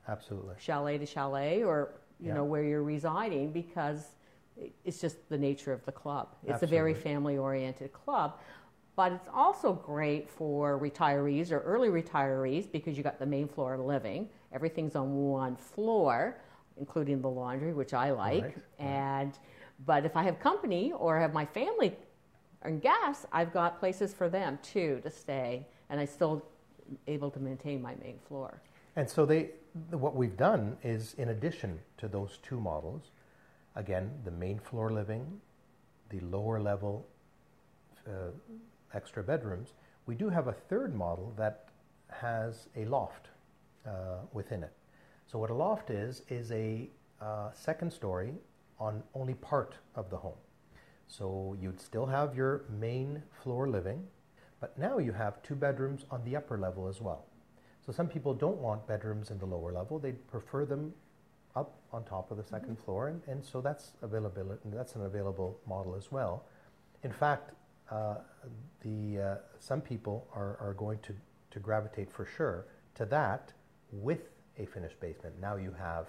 Absolutely. 0.07 0.55
chalet 0.57 0.97
to 0.97 1.05
chalet, 1.05 1.63
or 1.63 1.95
you 2.19 2.27
Yeah. 2.27 2.35
know 2.35 2.45
where 2.45 2.63
you're 2.63 2.83
residing, 2.83 3.51
because 3.51 4.15
it's 4.83 5.01
just 5.01 5.27
the 5.29 5.37
nature 5.37 5.73
of 5.73 5.83
the 5.85 5.91
club. 5.91 6.35
It's 6.45 6.63
a 6.63 6.67
very 6.67 6.93
family-oriented 6.93 7.91
club, 7.91 8.39
but 8.95 9.11
it's 9.11 9.27
also 9.33 9.73
great 9.73 10.29
for 10.29 10.79
retirees 10.79 11.51
or 11.51 11.59
early 11.59 11.89
retirees 11.89 12.71
because 12.71 12.95
you 12.97 13.03
got 13.03 13.19
the 13.19 13.25
main 13.25 13.47
floor 13.49 13.77
living. 13.77 14.29
Everything's 14.53 14.95
on 14.95 15.29
one 15.29 15.57
floor, 15.57 16.39
including 16.77 17.21
the 17.21 17.29
laundry, 17.29 17.73
which 17.73 17.93
I 17.93 18.11
like. 18.11 18.43
Right. 18.43 18.55
And 18.79 19.37
but 19.85 20.05
if 20.05 20.15
I 20.15 20.23
have 20.23 20.39
company 20.39 20.93
or 20.93 21.19
have 21.19 21.33
my 21.33 21.45
family 21.45 21.97
and 22.61 22.81
guests, 22.81 23.25
I've 23.33 23.51
got 23.51 23.77
places 23.77 24.13
for 24.13 24.29
them 24.29 24.57
too 24.63 25.01
to 25.03 25.09
stay, 25.11 25.67
and 25.89 25.99
I 25.99 26.05
still 26.05 26.45
able 27.07 27.29
to 27.31 27.39
maintain 27.39 27.81
my 27.81 27.95
main 27.95 28.19
floor. 28.29 28.61
And 28.95 29.09
so 29.09 29.25
they, 29.25 29.49
what 29.91 30.15
we've 30.15 30.37
done 30.37 30.77
is, 30.83 31.15
in 31.17 31.29
addition 31.29 31.79
to 31.97 32.07
those 32.07 32.39
two 32.41 32.59
models, 32.59 33.11
again, 33.75 34.09
the 34.23 34.31
main 34.31 34.59
floor 34.59 34.91
living, 34.91 35.41
the 36.09 36.19
lower 36.21 36.61
level 36.61 37.05
uh, 38.07 38.31
extra 38.93 39.23
bedrooms, 39.23 39.73
we 40.05 40.15
do 40.15 40.29
have 40.29 40.47
a 40.47 40.53
third 40.53 40.95
model 40.95 41.33
that 41.37 41.69
has 42.09 42.67
a 42.75 42.85
loft 42.85 43.27
uh, 43.85 44.19
within 44.31 44.63
it. 44.63 44.71
So 45.27 45.39
what 45.39 45.49
a 45.49 45.53
loft 45.53 45.89
is 45.89 46.21
is 46.29 46.51
a 46.51 46.89
uh, 47.21 47.51
second 47.53 47.91
story 47.91 48.33
on 48.79 49.03
only 49.13 49.33
part 49.33 49.75
of 49.95 50.09
the 50.09 50.17
home. 50.17 50.37
So 51.07 51.55
you'd 51.59 51.81
still 51.81 52.05
have 52.05 52.35
your 52.35 52.65
main 52.79 53.21
floor 53.43 53.67
living, 53.67 54.03
but 54.59 54.77
now 54.77 54.99
you 54.99 55.11
have 55.11 55.41
two 55.43 55.55
bedrooms 55.55 56.05
on 56.11 56.23
the 56.23 56.35
upper 56.35 56.57
level 56.57 56.87
as 56.87 57.01
well. 57.01 57.25
So 57.85 57.91
some 57.91 58.07
people 58.07 58.33
don't 58.33 58.57
want 58.57 58.87
bedrooms 58.87 59.31
in 59.31 59.37
the 59.37 59.45
lower 59.45 59.71
level; 59.71 59.99
they 59.99 60.11
prefer 60.11 60.65
them 60.65 60.93
up 61.55 61.77
on 61.93 62.03
top 62.03 62.31
of 62.31 62.37
the 62.37 62.43
2nd 62.43 62.77
floor, 62.83 63.07
and, 63.07 63.21
and 63.27 63.43
so 63.43 63.61
that's 63.61 63.93
availability. 64.01 64.61
That's 64.65 64.95
an 64.95 65.05
available 65.05 65.57
model 65.67 65.95
as 65.95 66.11
well. 66.11 66.43
In 67.03 67.11
fact, 67.11 67.51
uh, 67.91 68.15
the 68.81 69.21
uh, 69.21 69.35
some 69.59 69.81
people 69.81 70.27
are, 70.33 70.57
are 70.59 70.75
going 70.77 70.99
to, 70.99 71.13
to 71.51 71.59
gravitate 71.59 72.11
for 72.11 72.25
sure 72.25 72.65
to 72.95 73.05
that 73.05 73.53
with 73.91 74.29
a 74.57 74.65
finished 74.65 74.99
basement. 74.99 75.35
Now 75.39 75.55
you 75.55 75.73
have 75.77 76.07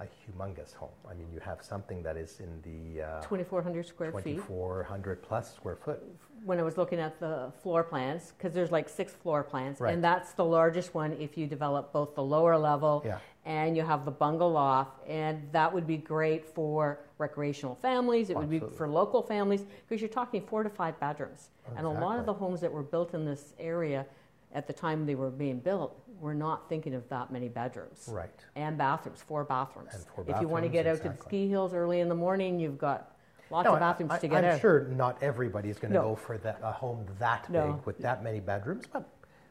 a 0.00 0.04
humongous 0.04 0.74
home. 0.74 0.88
I 1.08 1.14
mean, 1.14 1.28
you 1.32 1.38
have 1.40 1.62
something 1.62 2.02
that 2.02 2.16
is 2.16 2.40
in 2.40 2.60
the 2.62 3.02
uh, 3.02 3.20
2,400 3.22 3.86
square 3.86 4.10
feet. 4.12 4.36
2,400 4.36 5.22
plus 5.22 5.54
square 5.54 5.76
foot. 5.76 6.02
When 6.44 6.58
I 6.58 6.62
was 6.62 6.76
looking 6.76 6.98
at 6.98 7.20
the 7.20 7.52
floor 7.62 7.84
plans, 7.84 8.32
because 8.36 8.52
there's 8.52 8.72
like 8.72 8.88
six 8.88 9.12
floor 9.12 9.42
plans, 9.44 9.80
Right. 9.80 9.94
and 9.94 10.02
that's 10.02 10.32
the 10.32 10.44
largest 10.44 10.94
one 10.94 11.12
if 11.14 11.38
you 11.38 11.46
develop 11.46 11.92
both 11.92 12.14
the 12.16 12.22
lower 12.24 12.58
level 12.58 13.02
Yeah. 13.06 13.18
and 13.44 13.76
you 13.76 13.82
have 13.84 14.04
the 14.04 14.10
bungalow 14.10 14.50
loft, 14.50 15.06
and 15.08 15.48
that 15.52 15.72
would 15.72 15.86
be 15.86 15.96
great 15.96 16.44
for 16.44 16.98
recreational 17.18 17.76
families. 17.76 18.30
It 18.30 18.36
would 18.36 18.50
be 18.50 18.58
for 18.58 18.88
local 18.88 19.22
families 19.22 19.64
because 19.88 20.02
you're 20.02 20.08
talking 20.10 20.42
four 20.42 20.64
to 20.64 20.70
five 20.70 20.98
bedrooms, 20.98 21.50
and 21.76 21.86
a 21.86 21.90
lot 21.90 22.18
of 22.18 22.26
the 22.26 22.34
homes 22.34 22.60
that 22.62 22.72
were 22.72 22.82
built 22.82 23.14
in 23.14 23.24
this 23.24 23.54
area 23.60 24.06
at 24.54 24.66
the 24.66 24.72
time 24.72 25.04
they 25.04 25.14
were 25.14 25.30
being 25.30 25.58
built 25.58 26.00
we 26.20 26.26
were 26.28 26.34
not 26.34 26.68
thinking 26.68 26.94
of 26.94 27.08
that 27.08 27.30
many 27.32 27.48
bedrooms 27.48 28.08
Right. 28.10 28.30
and 28.56 28.78
bathrooms, 28.78 29.20
four 29.20 29.44
bathrooms. 29.44 29.92
And 29.92 30.04
four 30.04 30.24
if 30.28 30.40
you 30.40 30.48
want 30.48 30.64
to 30.64 30.68
bathrooms, 30.70 30.72
get 30.72 30.86
out 30.86 31.12
to 31.12 31.18
the 31.18 31.24
ski 31.28 31.48
hills 31.48 31.74
early 31.74 32.00
in 32.00 32.08
the 32.08 32.14
morning, 32.14 32.58
you've 32.60 32.78
got 32.78 33.16
lots 33.50 33.64
No, 33.66 33.74
of 33.74 33.80
bathrooms 33.80 34.12
I, 34.12 34.18
to 34.18 34.28
get 34.28 34.38
am 34.38 34.44
out. 34.44 34.52
I'm 34.54 34.60
sure 34.60 34.84
not 34.88 35.22
everybody 35.22 35.68
is 35.70 35.78
going 35.78 35.92
to 35.92 35.98
No. 35.98 36.10
go 36.10 36.14
for 36.16 36.38
that, 36.38 36.60
a 36.62 36.72
home 36.72 37.04
that 37.18 37.50
No. 37.50 37.72
big 37.72 37.86
with 37.86 37.98
that 37.98 38.22
many 38.22 38.40
bedrooms, 38.40 38.86
but 38.92 39.08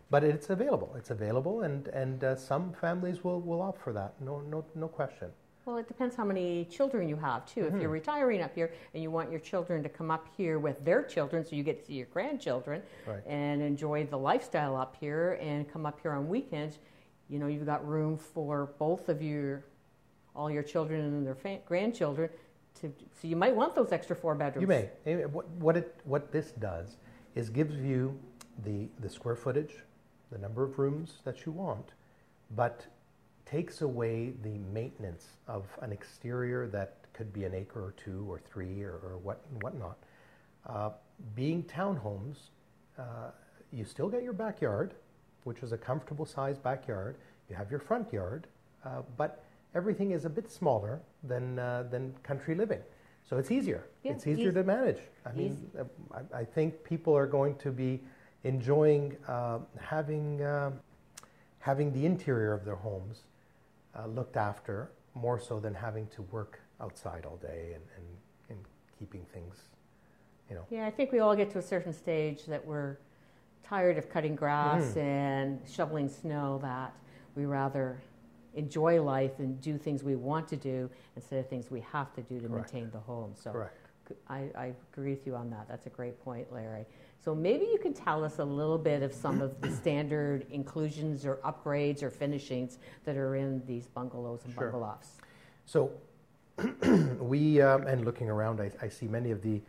but 0.10 0.24
it's 0.24 0.50
available. 0.52 0.94
It's 0.96 1.10
available, 1.10 1.62
and 1.62 1.88
and 1.90 2.24
uh, 2.24 2.36
some 2.36 2.72
families 2.74 3.24
will, 3.24 3.42
will 3.42 3.62
opt 3.62 3.82
for 3.82 3.94
that. 3.94 4.20
No 4.22 4.40
no 4.42 4.64
no 4.76 4.88
question. 4.88 5.32
Well, 5.66 5.78
it 5.78 5.88
depends 5.88 6.16
how 6.16 6.26
many 6.26 6.66
children 6.66 7.08
you 7.08 7.16
have 7.16 7.46
too. 7.46 7.62
If 7.66 7.72
you're 7.74 7.84
Mm-hmm. 7.84 7.90
retiring 7.92 8.42
up 8.42 8.54
here 8.54 8.74
and 8.94 9.02
you 9.02 9.10
want 9.12 9.32
your 9.32 9.40
children 9.40 9.82
to 9.84 9.90
come 9.90 10.12
up 10.12 10.28
here 10.36 10.60
with 10.60 10.84
their 10.84 11.04
children, 11.04 11.46
so 11.46 11.56
you 11.56 11.64
get 11.64 11.80
to 11.80 11.86
see 11.86 11.94
your 11.94 12.08
grandchildren 12.08 12.82
Right. 13.08 13.24
and 13.26 13.62
enjoy 13.62 14.06
the 14.06 14.18
lifestyle 14.18 14.76
up 14.76 14.98
here, 15.00 15.38
and 15.42 15.72
come 15.72 15.86
up 15.86 16.00
here 16.02 16.12
on 16.12 16.28
weekends, 16.28 16.80
you 17.30 17.40
know 17.40 17.48
you've 17.48 17.66
got 17.66 17.88
room 17.88 18.18
for 18.18 18.72
both 18.78 19.08
of 19.08 19.22
your, 19.22 19.64
all 20.36 20.52
your 20.52 20.64
children 20.64 21.00
and 21.00 21.26
their 21.26 21.36
fa- 21.36 21.60
grandchildren. 21.66 22.30
To, 22.82 22.92
so 23.22 23.28
you 23.28 23.36
might 23.38 23.56
want 23.56 23.74
those 23.76 23.92
extra 23.94 24.16
four 24.16 24.36
bedrooms. 24.36 24.62
You 24.64 24.68
may. 24.68 25.24
What 25.28 25.48
what 25.52 25.78
it 25.78 25.96
what 26.04 26.32
this 26.32 26.52
does 26.52 26.98
is 27.36 27.50
gives 27.50 27.76
you 27.78 28.20
the 28.66 28.90
the 29.00 29.08
square 29.10 29.36
footage, 29.38 29.76
the 30.32 30.38
number 30.40 30.64
of 30.64 30.78
rooms 30.78 31.20
that 31.24 31.46
you 31.46 31.52
want, 31.54 31.94
but 32.56 32.86
takes 33.54 33.82
away 33.82 34.34
the 34.42 34.58
maintenance 34.74 35.28
of 35.48 35.68
an 35.84 35.92
exterior 35.92 36.68
that 36.68 36.96
could 37.14 37.32
be 37.32 37.44
an 37.44 37.54
acre 37.54 37.80
or 37.80 37.94
two 38.04 38.26
or 38.28 38.40
three 38.40 38.82
or, 38.82 38.94
or 38.94 39.20
what 39.22 39.42
whatnot. 39.62 39.98
Uh, 40.66 40.90
being 41.36 41.62
townhomes, 41.66 42.50
uh, 42.98 43.30
you 43.72 43.86
still 43.86 44.10
get 44.10 44.24
your 44.24 44.34
backyard, 44.34 44.96
which 45.44 45.60
is 45.62 45.72
a 45.72 45.78
comfortable 45.78 46.26
sized 46.26 46.64
backyard. 46.64 47.16
You 47.48 47.56
have 47.56 47.70
your 47.70 47.80
front 47.80 48.12
yard, 48.12 48.48
uh, 48.84 49.04
but 49.18 49.44
everything 49.76 50.12
is 50.12 50.26
a 50.26 50.30
bit 50.30 50.52
smaller 50.52 51.00
than 51.24 51.60
uh, 51.60 51.84
than 51.92 52.16
country 52.24 52.56
living. 52.56 52.82
So 53.30 53.38
it's 53.38 53.52
easier. 53.52 53.86
Yeah, 54.02 54.14
it's 54.14 54.26
easier 54.26 54.48
easy. 54.48 54.56
to 54.56 54.64
manage. 54.64 55.02
I 55.28 55.32
mean, 55.34 55.70
uh, 55.80 55.84
I, 56.12 56.40
I 56.40 56.44
think 56.44 56.84
people 56.84 57.16
are 57.16 57.28
going 57.28 57.56
to 57.58 57.72
be 57.72 58.02
enjoying 58.46 59.16
uh, 59.28 59.60
having 59.80 60.42
uh, 60.42 60.72
having 61.60 61.94
the 61.94 62.04
interior 62.08 62.52
of 62.52 62.66
their 62.66 62.82
homes 62.88 63.26
uh, 63.98 64.08
looked 64.08 64.38
after 64.38 64.92
more 65.16 65.40
so 65.40 65.60
than 65.60 65.74
having 65.74 66.08
to 66.08 66.22
work 66.24 66.60
outside 66.82 67.26
all 67.26 67.38
day 67.38 67.72
and, 67.76 67.84
and, 67.98 68.06
and 68.50 68.60
keeping 68.98 69.24
things, 69.34 69.56
you 70.50 70.56
know. 70.56 70.66
Yeah, 70.70 70.86
I 70.88 70.92
think 70.92 71.12
we 71.12 71.20
all 71.20 71.36
get 71.36 71.52
to 71.52 71.60
a 71.60 71.62
certain 71.62 71.94
stage 71.94 72.46
that 72.46 72.66
we're 72.66 72.98
tired 73.64 73.98
of 73.98 74.10
cutting 74.10 74.36
grass 74.36 74.84
Mhm. 74.96 74.98
and 74.98 75.62
shoveling 75.68 76.10
snow 76.10 76.60
that 76.62 76.94
we 77.36 77.46
rather 77.46 77.98
enjoy 78.56 79.02
life 79.02 79.40
and 79.40 79.60
do 79.62 79.78
things 79.78 80.04
we 80.04 80.16
want 80.16 80.48
to 80.48 80.56
do 80.56 80.90
instead 81.16 81.40
of 81.40 81.48
things 81.48 81.72
we 81.72 81.80
have 81.82 82.14
to 82.14 82.22
do 82.22 82.40
to 82.40 82.48
Correct. 82.48 82.74
maintain 82.74 82.92
the 82.92 83.00
home. 83.00 83.34
So 83.36 83.52
Correct. 83.52 83.83
I, 84.30 84.50
I 84.56 84.74
agree 84.92 85.12
with 85.12 85.26
you 85.26 85.36
on 85.36 85.50
that. 85.52 85.68
That's 85.68 85.86
a 85.86 85.90
great 85.90 86.24
point, 86.24 86.52
Larry. 86.52 86.86
So 87.24 87.34
maybe 87.34 87.66
you 87.66 87.78
can 87.78 87.94
tell 87.94 88.24
us 88.24 88.40
a 88.40 88.44
little 88.44 88.78
bit 88.78 89.02
of 89.02 89.14
some 89.14 89.42
of 89.42 89.60
the 89.62 89.72
standard 89.72 90.46
inclusions 90.52 91.26
or 91.26 91.38
upgrades 91.38 92.04
or 92.04 92.10
finishings 92.10 92.80
that 93.06 93.16
are 93.16 93.36
in 93.36 93.66
these 93.66 93.88
bungalows 93.88 94.42
and 94.46 94.54
Sure. 94.54 94.72
bungalows. 94.72 95.22
So 95.66 95.92
we 97.20 97.62
um, 97.62 97.88
and 97.88 98.06
looking 98.06 98.30
around, 98.30 98.60
I, 98.60 98.72
I 98.82 98.90
see 98.90 99.08
many 99.08 99.32
of 99.32 99.42
the 99.42 99.62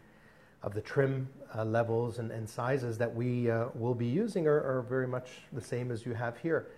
of 0.63 0.73
the 0.73 0.81
trim 0.81 1.29
uh, 1.55 1.65
levels 1.65 2.19
and, 2.19 2.31
and 2.33 2.49
sizes 2.49 2.97
that 2.99 3.15
we 3.15 3.51
uh, 3.51 3.67
will 3.75 3.95
be 3.95 4.07
using 4.07 4.47
are, 4.47 4.79
are 4.79 4.83
very 4.83 5.07
much 5.07 5.29
the 5.53 5.61
same 5.61 5.91
as 5.91 6.07
you 6.07 6.15
have 6.15 6.39
here. 6.39 6.69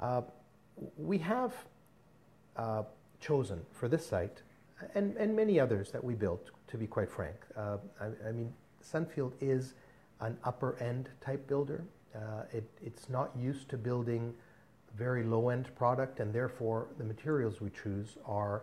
Uh, 0.00 0.22
we 0.96 1.18
have 1.18 1.54
uh, 2.56 2.82
chosen 3.20 3.60
for 3.70 3.86
this 3.86 4.06
site 4.06 4.42
and, 4.94 5.16
and 5.16 5.36
many 5.36 5.60
others 5.60 5.90
that 5.92 6.02
we 6.02 6.14
built, 6.14 6.50
to 6.68 6.76
be 6.76 6.86
quite 6.86 7.10
frank. 7.10 7.36
Uh, 7.56 7.78
I, 8.00 8.28
I 8.28 8.32
mean, 8.32 8.52
Sunfield 8.82 9.32
is 9.40 9.74
an 10.20 10.36
upper 10.44 10.76
end 10.80 11.08
type 11.20 11.46
builder. 11.46 11.84
Uh, 12.14 12.42
it, 12.52 12.68
it's 12.82 13.08
not 13.08 13.30
used 13.36 13.68
to 13.70 13.76
building 13.76 14.34
very 14.96 15.24
low 15.24 15.48
end 15.48 15.74
product, 15.74 16.20
and 16.20 16.32
therefore 16.32 16.88
the 16.98 17.04
materials 17.04 17.60
we 17.60 17.70
choose 17.70 18.16
are 18.24 18.62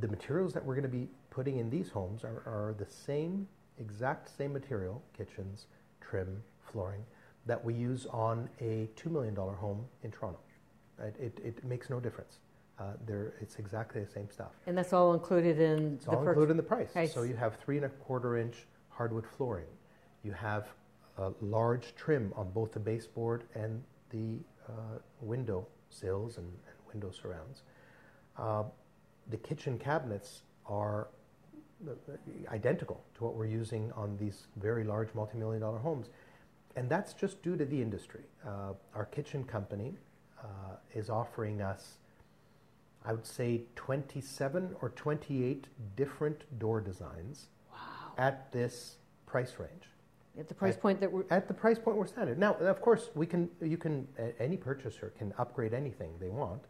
the 0.00 0.08
materials 0.08 0.52
that 0.52 0.64
we're 0.64 0.74
going 0.74 0.82
to 0.82 0.88
be 0.88 1.08
putting 1.30 1.58
in 1.58 1.70
these 1.70 1.90
homes 1.90 2.24
are, 2.24 2.42
are 2.46 2.74
the 2.78 2.86
same, 2.86 3.48
exact 3.78 4.34
same 4.36 4.52
material 4.52 5.02
kitchens, 5.16 5.66
trim, 6.00 6.42
flooring 6.60 7.02
that 7.46 7.62
we 7.62 7.74
use 7.74 8.06
on 8.10 8.48
a 8.60 8.88
$2 8.96 9.10
million 9.10 9.34
home 9.34 9.84
in 10.02 10.10
Toronto. 10.10 10.38
It, 11.18 11.38
it 11.42 11.64
makes 11.64 11.90
no 11.90 11.98
difference. 11.98 12.38
Uh, 12.82 12.94
there, 13.06 13.34
it's 13.40 13.56
exactly 13.56 14.02
the 14.02 14.10
same 14.10 14.28
stuff. 14.30 14.52
And 14.66 14.76
that's 14.76 14.92
all 14.92 15.14
included 15.14 15.60
in 15.60 15.94
It's 15.94 16.06
the 16.06 16.12
all 16.12 16.26
included 16.26 16.50
in 16.50 16.56
the 16.56 16.62
price. 16.62 16.90
Price. 16.90 17.14
So 17.14 17.22
you 17.22 17.36
have 17.36 17.56
three 17.56 17.76
and 17.76 17.86
a 17.86 17.88
quarter 17.88 18.38
inch 18.38 18.66
hardwood 18.88 19.26
flooring. 19.26 19.66
You 20.24 20.32
have 20.32 20.66
a 21.18 21.32
large 21.40 21.94
trim 21.94 22.32
on 22.34 22.50
both 22.50 22.72
the 22.72 22.80
baseboard 22.80 23.44
and 23.54 23.82
the 24.10 24.38
uh, 24.68 24.98
window 25.20 25.66
sills 25.90 26.38
and, 26.38 26.46
and 26.46 26.76
window 26.92 27.10
surrounds. 27.10 27.62
Uh, 28.36 28.64
the 29.30 29.36
kitchen 29.36 29.78
cabinets 29.78 30.42
are 30.66 31.08
uh, 31.88 31.92
identical 32.48 33.04
to 33.14 33.24
what 33.24 33.34
we're 33.34 33.46
using 33.46 33.92
on 33.92 34.16
these 34.16 34.46
very 34.56 34.82
large 34.82 35.14
multi-million 35.14 35.60
dollar 35.60 35.78
homes. 35.78 36.08
And 36.74 36.88
that's 36.88 37.12
just 37.12 37.42
due 37.42 37.56
to 37.56 37.64
the 37.64 37.80
industry. 37.80 38.24
Uh, 38.44 38.72
our 38.94 39.04
kitchen 39.04 39.44
company 39.44 39.94
uh, 40.42 40.76
is 40.94 41.10
offering 41.10 41.60
us 41.60 41.98
I 43.04 43.12
would 43.12 43.26
say 43.26 43.62
27 43.76 44.76
or 44.80 44.90
28 44.90 45.66
different 45.96 46.58
door 46.58 46.80
designs 46.80 47.48
Wow. 47.70 47.78
at 48.18 48.52
this 48.52 48.96
price 49.26 49.54
range. 49.58 49.88
At 50.38 50.48
the 50.48 50.54
price 50.54 50.76
point 50.76 51.00
that 51.00 51.12
we're, 51.12 51.24
At 51.30 51.46
the 51.48 51.54
price 51.54 51.78
point 51.78 51.96
we're 51.98 52.06
standard. 52.06 52.38
Now, 52.38 52.54
of 52.54 52.80
course, 52.80 53.10
we 53.14 53.26
can, 53.26 53.50
you 53.60 53.76
can, 53.76 54.08
any 54.38 54.56
purchaser 54.56 55.12
can 55.18 55.34
upgrade 55.38 55.74
anything 55.74 56.12
they 56.18 56.30
want, 56.30 56.62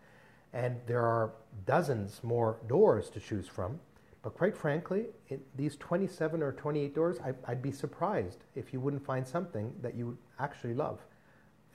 and 0.53 0.81
there 0.87 1.03
are 1.07 1.33
dozens 1.65 2.25
more 2.25 2.59
doors 2.67 3.09
to 3.11 3.21
choose 3.21 3.47
from. 3.47 3.79
But 4.23 4.35
quite 4.35 4.57
frankly, 4.57 5.07
it, 5.29 5.41
these 5.57 5.77
27 5.77 6.43
or 6.43 6.53
28 6.53 6.95
doors, 6.95 7.19
I, 7.25 7.35
I'd 7.51 7.63
be 7.63 7.73
surprised 7.73 8.45
if 8.55 8.73
you 8.73 8.81
wouldn't 8.81 9.05
find 9.05 9.27
something 9.27 9.73
that 9.81 9.95
you 9.95 10.17
actually 10.39 10.75
love, 10.75 11.01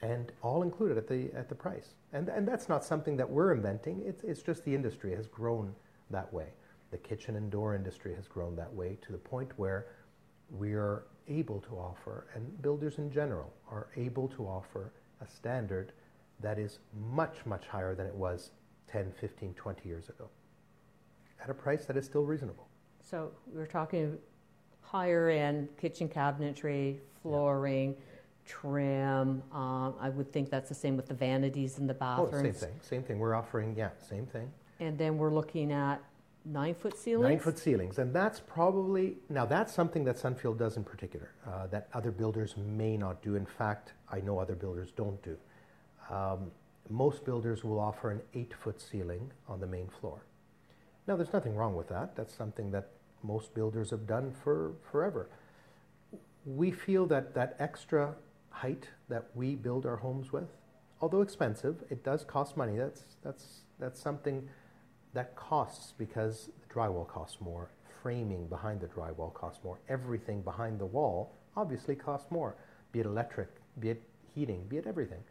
and 0.02 0.32
all 0.42 0.62
included 0.62 0.96
at 0.96 1.08
the 1.08 1.30
at 1.34 1.48
the 1.48 1.54
price. 1.54 1.94
And 2.12 2.28
and 2.28 2.46
that's 2.46 2.68
not 2.68 2.84
something 2.84 3.16
that 3.16 3.28
we're 3.28 3.52
inventing. 3.52 4.02
It's 4.04 4.22
it's 4.24 4.42
just 4.42 4.64
the 4.64 4.74
industry 4.74 5.14
has 5.14 5.26
grown 5.26 5.74
that 6.10 6.32
way. 6.32 6.48
The 6.90 6.98
kitchen 6.98 7.36
and 7.36 7.50
door 7.50 7.74
industry 7.74 8.14
has 8.14 8.26
grown 8.26 8.56
that 8.56 8.72
way 8.72 8.96
to 9.02 9.12
the 9.12 9.18
point 9.18 9.50
where 9.56 9.86
we 10.50 10.72
are 10.72 11.04
able 11.28 11.60
to 11.60 11.74
offer, 11.76 12.26
and 12.34 12.62
builders 12.62 12.96
in 12.98 13.10
general 13.10 13.52
are 13.70 13.88
able 13.96 14.28
to 14.28 14.44
offer 14.44 14.92
a 15.20 15.26
standard 15.28 15.92
that 16.40 16.58
is 16.58 16.78
much, 17.10 17.44
much 17.44 17.66
higher 17.66 17.94
than 17.94 18.06
it 18.06 18.14
was 18.14 18.52
10, 18.90 19.12
15, 19.20 19.52
20 19.54 19.88
years 19.88 20.08
ago 20.08 20.28
at 21.42 21.50
a 21.50 21.54
price 21.54 21.84
that 21.84 21.96
is 21.96 22.04
still 22.04 22.24
reasonable. 22.24 22.66
so 23.02 23.30
we're 23.52 23.66
talking 23.66 24.18
higher 24.80 25.28
end 25.28 25.68
kitchen 25.76 26.08
cabinetry, 26.08 26.98
flooring, 27.22 27.94
trim. 28.48 29.42
Um, 29.52 29.94
I 30.00 30.08
would 30.08 30.32
think 30.32 30.50
that's 30.50 30.68
the 30.68 30.74
same 30.74 30.96
with 30.96 31.06
the 31.06 31.14
vanities 31.14 31.78
in 31.78 31.86
the 31.86 31.94
Oh, 32.00 32.26
bathrooms. 32.26 32.58
same 32.58 32.70
thing, 32.70 32.80
same 32.80 33.02
thing. 33.02 33.18
We're 33.18 33.34
offering, 33.34 33.76
yeah, 33.76 33.90
same 33.98 34.26
thing. 34.26 34.50
And 34.80 34.96
then 34.98 35.18
we're 35.18 35.30
looking 35.32 35.70
at 35.72 36.00
nine 36.44 36.74
foot 36.74 36.96
ceilings. 36.96 37.28
Nine 37.28 37.38
foot 37.38 37.58
ceilings, 37.58 37.98
and 37.98 38.12
that's 38.12 38.40
probably 38.40 39.16
now 39.28 39.44
that's 39.44 39.72
something 39.72 40.02
that 40.04 40.16
Sunfield 40.16 40.58
does 40.58 40.76
in 40.76 40.84
particular 40.84 41.30
uh, 41.46 41.66
that 41.68 41.88
other 41.92 42.10
builders 42.10 42.56
may 42.56 42.96
not 42.96 43.22
do. 43.22 43.36
In 43.36 43.46
fact, 43.46 43.92
I 44.10 44.20
know 44.20 44.38
other 44.38 44.54
builders 44.54 44.90
don't 44.92 45.22
do. 45.22 45.36
Um, 46.10 46.50
most 46.88 47.24
builders 47.24 47.64
will 47.64 47.78
offer 47.78 48.10
an 48.10 48.22
eight 48.34 48.54
foot 48.54 48.80
ceiling 48.80 49.30
on 49.46 49.60
the 49.60 49.66
main 49.66 49.88
floor. 50.00 50.22
Now, 51.06 51.16
there's 51.16 51.32
nothing 51.32 51.54
wrong 51.54 51.74
with 51.76 51.88
that. 51.88 52.16
That's 52.16 52.34
something 52.34 52.70
that 52.70 52.88
most 53.22 53.52
builders 53.54 53.90
have 53.90 54.06
done 54.06 54.32
for 54.42 54.72
forever. 54.90 55.28
We 56.46 56.70
feel 56.70 57.04
that 57.06 57.34
that 57.34 57.56
extra 57.58 58.14
height 58.62 58.88
that 59.08 59.26
we 59.34 59.54
build 59.54 59.86
our 59.86 59.96
homes 59.96 60.32
with, 60.32 60.48
although 61.00 61.22
expensive, 61.22 61.76
it 61.90 62.02
does 62.04 62.24
cost 62.24 62.56
money. 62.56 62.76
That's 62.76 63.02
that's 63.22 63.44
that's 63.78 64.00
something 64.00 64.48
that 65.14 65.34
costs 65.36 65.92
because 65.96 66.50
the 66.60 66.74
drywall 66.74 67.06
costs 67.06 67.38
more, 67.40 67.70
framing 68.02 68.46
behind 68.46 68.80
the 68.80 68.86
drywall 68.86 69.32
costs 69.32 69.62
more, 69.64 69.78
everything 69.88 70.42
behind 70.42 70.78
the 70.78 70.86
wall 70.86 71.32
obviously 71.56 71.94
costs 71.94 72.30
more, 72.30 72.54
be 72.92 73.00
it 73.00 73.06
electric, 73.06 73.48
be 73.80 73.90
it 73.90 74.02
heating, 74.34 74.64
be 74.68 74.76
it 74.76 74.86
everything. 74.86 75.22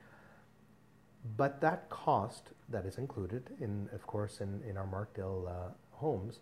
But 1.36 1.62
that 1.62 1.90
cost 1.90 2.50
that 2.70 2.86
is 2.86 2.98
included 2.98 3.50
in, 3.60 3.90
of 3.94 4.06
course, 4.08 4.42
in, 4.42 4.62
in 4.70 4.78
our 4.78 4.86
Markdale 4.88 5.48
uh, 5.48 5.72
homes 5.92 6.40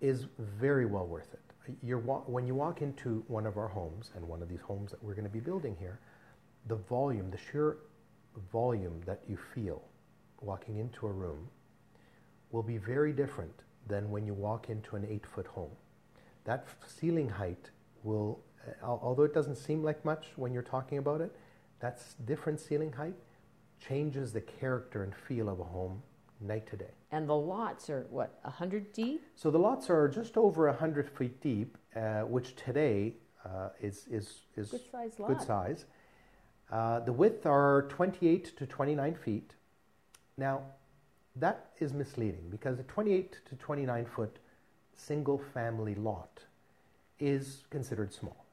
is 0.00 0.26
very 0.38 0.86
well 0.86 1.06
worth 1.06 1.32
it. 1.32 1.45
You're, 1.82 1.98
when 1.98 2.46
you 2.46 2.54
walk 2.54 2.82
into 2.82 3.24
one 3.28 3.46
of 3.46 3.56
our 3.56 3.68
homes, 3.68 4.10
and 4.14 4.26
one 4.26 4.42
of 4.42 4.48
these 4.48 4.60
homes 4.60 4.90
that 4.90 5.02
we're 5.02 5.14
going 5.14 5.24
to 5.24 5.30
be 5.30 5.40
building 5.40 5.76
here, 5.78 5.98
the 6.68 6.76
volume, 6.76 7.30
the 7.30 7.38
sheer 7.38 7.78
volume 8.52 9.00
that 9.06 9.20
you 9.28 9.38
feel 9.54 9.82
walking 10.40 10.78
into 10.78 11.06
a 11.06 11.12
room 11.12 11.48
will 12.50 12.62
be 12.62 12.76
very 12.76 13.12
different 13.12 13.62
than 13.88 14.10
when 14.10 14.26
you 14.26 14.34
walk 14.34 14.68
into 14.68 14.96
an 14.96 15.06
eight 15.08 15.26
foot 15.26 15.46
home. 15.46 15.70
That 16.44 16.66
ceiling 16.86 17.28
height 17.28 17.70
will, 18.02 18.40
uh, 18.82 18.86
although 18.86 19.24
it 19.24 19.34
doesn't 19.34 19.56
seem 19.56 19.82
like 19.82 20.04
much 20.04 20.26
when 20.36 20.52
you're 20.52 20.62
talking 20.62 20.98
about 20.98 21.20
it, 21.20 21.34
that's 21.80 22.14
different 22.24 22.60
ceiling 22.60 22.92
height 22.92 23.14
changes 23.80 24.32
the 24.32 24.40
character 24.40 25.02
and 25.02 25.14
feel 25.14 25.48
of 25.48 25.60
a 25.60 25.64
home 25.64 26.02
night 26.40 26.66
to 26.68 26.76
day. 26.76 26.94
And 27.10 27.28
the 27.28 27.34
lots 27.36 27.88
are 27.90 28.06
what, 28.10 28.38
100 28.42 28.92
deep? 28.92 29.24
So 29.34 29.50
the 29.50 29.58
lots 29.58 29.90
are 29.90 30.08
just 30.08 30.36
over 30.36 30.66
100 30.66 31.08
feet 31.10 31.40
deep, 31.40 31.78
uh, 31.94 32.20
which 32.22 32.54
today 32.56 33.14
uh, 33.44 33.70
is, 33.80 34.06
is, 34.10 34.42
is 34.56 34.70
Good 34.70 34.90
sized 34.90 35.18
lot. 35.18 35.28
good 35.28 35.42
size. 35.42 35.84
Uh, 36.70 37.00
the 37.00 37.12
width 37.12 37.46
are 37.46 37.86
28 37.88 38.56
to 38.56 38.66
29 38.66 39.14
feet. 39.14 39.54
Now, 40.36 40.62
that 41.36 41.70
is 41.78 41.92
misleading 41.92 42.48
because 42.50 42.78
a 42.78 42.82
28 42.84 43.40
to 43.48 43.54
29 43.56 44.06
foot 44.06 44.38
single 44.94 45.38
family 45.38 45.94
lot 45.94 46.40
is 47.18 47.64
considered 47.70 48.12
small. 48.12 48.44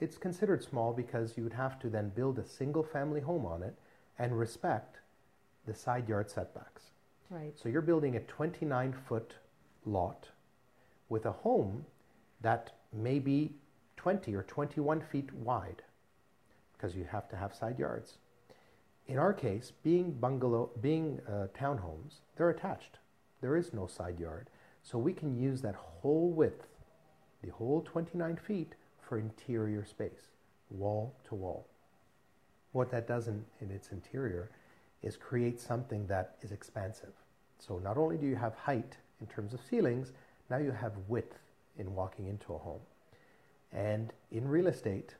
It's 0.00 0.18
considered 0.18 0.64
small 0.64 0.92
because 0.92 1.36
you 1.36 1.44
would 1.44 1.52
have 1.52 1.78
to 1.80 1.88
then 1.88 2.08
build 2.08 2.38
a 2.38 2.44
single 2.46 2.82
family 2.82 3.20
home 3.20 3.46
on 3.46 3.62
it 3.62 3.74
and 4.18 4.38
respect 4.38 4.98
the 5.66 5.74
side 5.74 6.08
yard 6.08 6.30
setbacks. 6.30 6.91
Right. 7.32 7.54
So 7.58 7.70
you're 7.70 7.80
building 7.80 8.16
a 8.16 8.20
29 8.20 8.92
foot 9.08 9.32
lot 9.86 10.28
with 11.08 11.24
a 11.24 11.32
home 11.32 11.86
that 12.42 12.72
may 12.92 13.20
be 13.20 13.54
20 13.96 14.34
or 14.34 14.42
21 14.42 15.00
feet 15.00 15.32
wide 15.32 15.80
because 16.74 16.94
you 16.94 17.06
have 17.10 17.30
to 17.30 17.36
have 17.36 17.54
side 17.54 17.78
yards. 17.78 18.18
In 19.06 19.18
our 19.18 19.32
case, 19.32 19.72
being 19.82 20.12
bungalow, 20.12 20.72
being 20.82 21.22
uh, 21.26 21.46
townhomes, 21.58 22.20
they're 22.36 22.50
attached. 22.50 22.98
There 23.40 23.56
is 23.56 23.72
no 23.72 23.86
side 23.86 24.20
yard. 24.20 24.50
So 24.82 24.98
we 24.98 25.14
can 25.14 25.34
use 25.34 25.62
that 25.62 25.74
whole 25.74 26.30
width, 26.30 26.66
the 27.42 27.50
whole 27.50 27.80
29 27.80 28.36
feet, 28.36 28.74
for 29.00 29.16
interior 29.16 29.86
space, 29.86 30.32
wall 30.68 31.14
to 31.28 31.34
wall. 31.34 31.66
What 32.72 32.90
that 32.90 33.08
does 33.08 33.28
in, 33.28 33.46
in 33.62 33.70
its 33.70 33.88
interior 33.88 34.50
is 35.02 35.16
create 35.16 35.60
something 35.60 36.06
that 36.08 36.36
is 36.42 36.52
expansive. 36.52 37.21
So 37.66 37.78
not 37.78 37.96
only 37.96 38.16
do 38.16 38.26
you 38.26 38.36
have 38.36 38.54
height 38.54 38.96
in 39.20 39.26
terms 39.28 39.54
of 39.54 39.60
ceilings, 39.70 40.12
now 40.50 40.56
you 40.56 40.72
have 40.72 40.92
width 41.06 41.38
in 41.78 41.94
walking 41.94 42.26
into 42.26 42.54
a 42.54 42.58
home. 42.58 42.80
And 43.72 44.12
in 44.32 44.48
real 44.48 44.66
estate, 44.66 45.14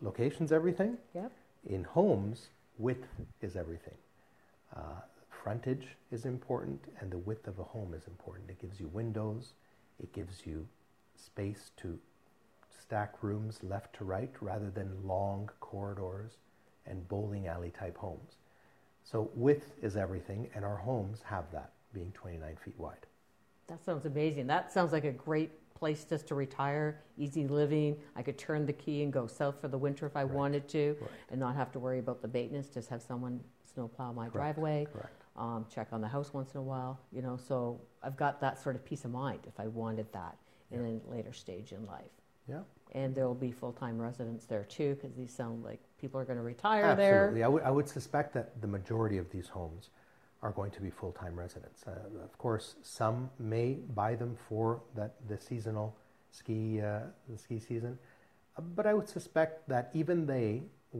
location's 0.00 0.52
everything. 0.52 0.96
Yep. 1.14 1.32
In 1.66 1.84
homes, 1.84 2.48
width 2.78 3.08
is 3.42 3.56
everything. 3.56 3.96
Uh, 4.74 5.00
frontage 5.28 5.88
is 6.12 6.24
important, 6.24 6.80
and 7.00 7.10
the 7.10 7.18
width 7.18 7.48
of 7.48 7.58
a 7.58 7.64
home 7.64 7.92
is 7.92 8.06
important. 8.06 8.50
It 8.50 8.60
gives 8.60 8.78
you 8.78 8.86
windows, 8.88 9.54
it 10.00 10.12
gives 10.12 10.46
you 10.46 10.66
space 11.16 11.70
to 11.78 11.98
stack 12.80 13.22
rooms 13.22 13.58
left 13.62 13.96
to 13.96 14.04
right 14.04 14.32
rather 14.40 14.70
than 14.70 15.06
long 15.06 15.50
corridors 15.60 16.38
and 16.86 17.08
bowling 17.08 17.46
alley 17.46 17.72
type 17.78 17.96
homes. 17.96 18.36
So 19.04 19.30
width 19.34 19.74
is 19.82 19.96
everything, 19.96 20.48
and 20.54 20.64
our 20.64 20.76
homes 20.76 21.20
have 21.24 21.50
that, 21.52 21.72
being 21.92 22.10
29 22.12 22.56
feet 22.64 22.74
wide. 22.78 23.06
That 23.66 23.84
sounds 23.84 24.06
amazing. 24.06 24.46
That 24.46 24.72
sounds 24.72 24.92
like 24.92 25.04
a 25.04 25.12
great 25.12 25.50
place 25.74 26.04
just 26.04 26.26
to 26.28 26.34
retire, 26.34 27.02
easy 27.18 27.46
living. 27.46 27.96
I 28.16 28.22
could 28.22 28.38
turn 28.38 28.64
the 28.64 28.72
key 28.72 29.02
and 29.02 29.12
go 29.12 29.26
south 29.26 29.60
for 29.60 29.68
the 29.68 29.78
winter 29.78 30.06
if 30.06 30.16
I 30.16 30.24
wanted 30.24 30.68
to 30.68 30.96
and 31.30 31.38
not 31.38 31.54
have 31.54 31.70
to 31.72 31.78
worry 31.78 31.98
about 31.98 32.22
the 32.22 32.28
maintenance, 32.28 32.68
just 32.68 32.88
have 32.88 33.02
someone 33.02 33.40
snowplow 33.74 34.12
my 34.12 34.22
Correct. 34.28 34.32
driveway, 34.32 34.86
Correct. 34.90 35.22
um, 35.36 35.66
check 35.72 35.88
on 35.92 36.00
the 36.00 36.08
house 36.08 36.32
once 36.32 36.54
in 36.54 36.60
a 36.60 36.62
while, 36.62 36.98
you 37.12 37.22
know. 37.22 37.36
So 37.36 37.80
I've 38.02 38.16
got 38.16 38.40
that 38.40 38.62
sort 38.62 38.76
of 38.76 38.84
peace 38.84 39.04
of 39.04 39.10
mind 39.10 39.40
if 39.46 39.58
I 39.58 39.66
wanted 39.66 40.10
that 40.12 40.36
in 40.70 40.80
a 41.06 41.10
later 41.10 41.32
stage 41.32 41.72
in 41.72 41.84
life. 41.86 42.10
Yeah. 42.48 42.60
And 42.92 43.14
there 43.14 43.26
will 43.26 43.34
be 43.34 43.50
full 43.50 43.72
time 43.72 44.00
residents 44.00 44.46
there 44.46 44.64
too, 44.64 44.94
because 44.94 45.14
these 45.14 45.32
sound 45.32 45.64
like 45.64 45.80
people 46.04 46.20
are 46.20 46.26
going 46.26 46.36
to 46.44 46.48
retire 46.54 46.84
Absolutely. 46.84 47.38
there. 47.40 47.46
I 47.46 47.48
would, 47.48 47.62
I 47.62 47.70
would 47.70 47.88
suspect 47.88 48.34
that 48.34 48.60
the 48.60 48.66
majority 48.78 49.16
of 49.16 49.30
these 49.30 49.48
homes 49.48 49.88
are 50.42 50.52
going 50.52 50.70
to 50.72 50.82
be 50.82 50.90
full-time 50.90 51.34
residents. 51.44 51.80
Uh, 51.86 51.92
of 52.22 52.36
course, 52.36 52.74
some 52.82 53.30
may 53.38 53.68
buy 54.00 54.14
them 54.14 54.36
for 54.48 54.66
that 54.98 55.12
the 55.30 55.38
seasonal 55.38 55.96
ski 56.30 56.82
uh, 56.82 57.00
the 57.32 57.38
ski 57.44 57.58
season, 57.70 57.94
Uh, 58.56 58.62
but 58.76 58.84
I 58.90 58.92
would 58.96 59.08
suspect 59.18 59.54
that 59.74 59.84
even 60.00 60.26
they 60.26 60.48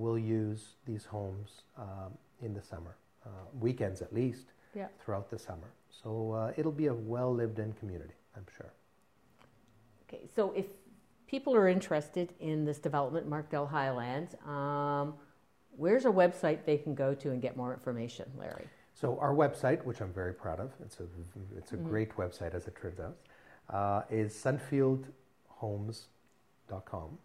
will 0.03 0.19
use 0.43 0.63
these 0.91 1.05
homes 1.17 1.51
um, 1.85 2.11
in 2.47 2.51
the 2.59 2.63
summer, 2.73 2.95
uh, 3.27 3.29
weekends 3.67 3.99
at 4.07 4.11
least, 4.21 4.47
Yeah. 4.81 4.89
throughout 5.01 5.27
the 5.35 5.39
summer. 5.49 5.71
So 6.03 6.11
uh, 6.33 6.59
it'll 6.59 6.79
be 6.85 6.89
a 6.95 6.97
well 7.15 7.33
lived-in 7.43 7.71
community, 7.81 8.17
I'm 8.37 8.49
sure. 8.57 8.73
Okay, 10.05 10.23
so 10.37 10.43
if 10.63 10.67
people 11.27 11.55
are 11.55 11.69
interested 11.69 12.33
in 12.41 12.65
this 12.65 12.79
development, 12.79 13.29
Markdale 13.29 13.69
Highlands, 13.69 14.35
um, 14.47 15.15
where's 15.77 16.05
a 16.05 16.11
website 16.11 16.65
they 16.65 16.79
can 16.79 16.95
go 16.95 17.15
to 17.15 17.31
and 17.31 17.43
get 17.43 17.57
more 17.57 17.73
information, 17.73 18.31
Larry? 18.39 18.67
So 18.95 19.19
our 19.19 19.35
website, 19.35 19.85
which 19.85 20.01
I'm 20.01 20.13
very 20.13 20.33
proud 20.33 20.61
of, 20.61 20.71
it's 20.81 21.01
a 21.01 21.05
it's 21.57 21.73
a 21.73 21.77
Mhm. 21.77 21.89
great 21.89 22.17
website 22.17 22.55
as 22.55 22.69
it 22.69 22.77
turns 22.77 23.01
out, 23.01 23.17
uh, 23.71 24.03
is 24.09 24.33
sunfieldhomes.com. 24.35 27.19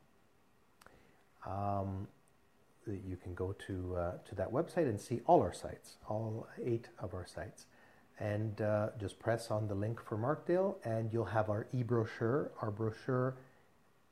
Um, 1.45 2.07
you 2.88 3.17
can 3.17 3.35
go 3.35 3.53
to 3.67 3.95
uh, 3.95 4.17
to 4.25 4.35
that 4.35 4.51
website 4.51 4.89
and 4.89 4.99
see 4.99 5.21
all 5.27 5.41
our 5.41 5.53
sites, 5.53 5.97
all 6.09 6.47
eight 6.63 6.89
of 6.97 7.13
our 7.13 7.25
sites, 7.25 7.67
and 8.19 8.62
uh, 8.62 8.89
just 8.97 9.19
press 9.19 9.51
on 9.51 9.67
the 9.67 9.75
link 9.75 10.01
for 10.01 10.17
Markdale, 10.17 10.77
and 10.83 11.13
you'll 11.13 11.25
have 11.25 11.49
our 11.51 11.67
e-brochure. 11.71 12.51
Our 12.62 12.71
brochure 12.71 13.35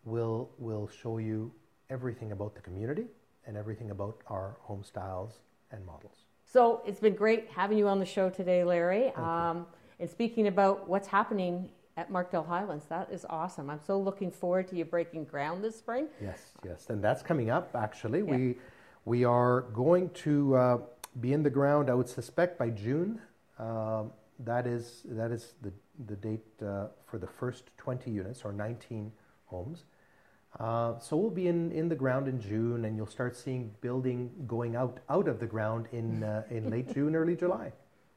will 0.08 0.50
will 0.58 0.90
show 1.02 1.18
you 1.18 1.52
everything 1.90 2.32
about 2.32 2.56
the 2.56 2.62
community 2.62 3.06
and 3.46 3.58
everything 3.58 3.92
about 3.92 4.22
our 4.28 4.58
home 4.62 4.84
styles 4.84 5.40
and 5.72 5.86
models. 5.86 6.26
So 6.46 6.82
it's 6.86 7.00
been 7.00 7.16
great 7.16 7.50
having 7.54 7.78
you 7.78 7.88
on 7.88 8.00
the 8.00 8.06
show 8.06 8.30
today, 8.30 8.64
Larry. 8.64 9.14
Um, 9.16 9.68
and 10.00 10.10
speaking 10.10 10.48
about 10.48 10.88
what's 10.88 11.08
happening 11.08 11.70
at 11.98 12.10
Markdale 12.10 12.46
Highlands, 12.46 12.86
that 12.86 13.10
is 13.12 13.26
awesome. 13.30 13.70
I'm 13.70 13.82
so 13.86 14.00
looking 14.00 14.32
forward 14.32 14.68
to 14.70 14.76
you 14.76 14.86
breaking 14.86 15.26
ground 15.26 15.64
this 15.64 15.78
spring. 15.78 16.08
Yes, 16.22 16.52
yes, 16.64 16.86
and 16.90 17.04
that's 17.04 17.22
coming 17.22 17.50
up. 17.50 17.76
Actually, 17.76 18.20
yeah. 18.20 18.36
we 18.36 18.56
we 19.06 19.26
are 19.26 19.62
going 19.74 20.10
to 20.12 20.56
uh, 20.56 20.78
be 21.20 21.34
in 21.34 21.44
the 21.44 21.50
ground. 21.50 21.90
I 21.90 21.96
would 21.96 22.10
suspect 22.10 22.58
by 22.58 22.70
June. 22.70 23.20
Um, 23.60 24.12
that 24.40 24.68
is 24.68 25.02
that 25.06 25.32
is 25.32 25.56
the 25.62 25.74
the 26.06 26.16
date 26.16 26.46
uh, 26.62 26.88
for 27.06 27.18
the 27.18 27.28
first 27.28 27.72
20 27.78 28.12
units 28.12 28.46
or 28.46 28.54
19 28.54 29.12
homes. 29.46 29.86
Uh, 30.60 30.98
so 30.98 31.16
we'll 31.16 31.30
be 31.30 31.48
in, 31.48 31.72
in 31.72 31.88
the 31.88 31.96
ground 31.96 32.28
in 32.28 32.40
June, 32.40 32.86
and 32.86 32.98
you'll 32.98 33.06
start 33.06 33.36
seeing 33.36 33.72
building 33.82 34.32
going 34.48 34.76
out 34.76 35.00
out 35.10 35.28
of 35.28 35.40
the 35.40 35.46
ground 35.46 35.88
in 35.92 36.24
uh, 36.24 36.42
in 36.50 36.70
late 36.72 36.92
June, 36.94 37.16
early 37.16 37.36
July. 37.36 37.72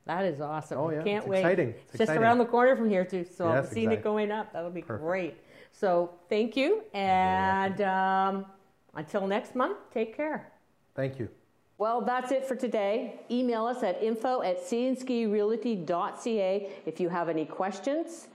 That 0.06 0.24
is 0.24 0.40
awesome. 0.40 0.78
Oh 0.78 0.88
yeah, 0.90 1.02
can't 1.02 1.24
it's 1.24 1.26
wait. 1.26 1.40
Exciting. 1.40 1.68
It's, 1.70 1.80
it's 1.80 1.90
just 1.92 2.02
exciting. 2.02 2.22
around 2.22 2.38
the 2.38 2.46
corner 2.46 2.76
from 2.76 2.88
here 2.88 3.04
too, 3.04 3.24
so 3.24 3.48
yes, 3.48 3.58
I've 3.58 3.66
seen 3.72 3.90
exactly. 3.90 3.98
it 3.98 4.02
going 4.02 4.30
up. 4.32 4.52
That'll 4.52 4.70
be 4.70 4.82
Perfect. 4.82 5.04
great. 5.04 5.36
So 5.72 6.10
thank 6.28 6.56
you, 6.56 6.82
and 6.94 7.80
um, 7.82 8.46
until 8.94 9.26
next 9.26 9.54
month, 9.54 9.76
take 9.92 10.16
care. 10.16 10.50
Thank 10.94 11.18
you. 11.18 11.28
Well, 11.78 12.00
that's 12.02 12.32
it 12.32 12.44
for 12.44 12.56
today. 12.56 13.20
Email 13.30 13.66
us 13.66 13.82
at 13.82 14.02
info 14.02 14.42
at 14.42 14.62
cnskirealty.ca 14.62 16.68
if 16.84 17.00
you 17.00 17.08
have 17.08 17.30
any 17.30 17.46
questions 17.46 18.28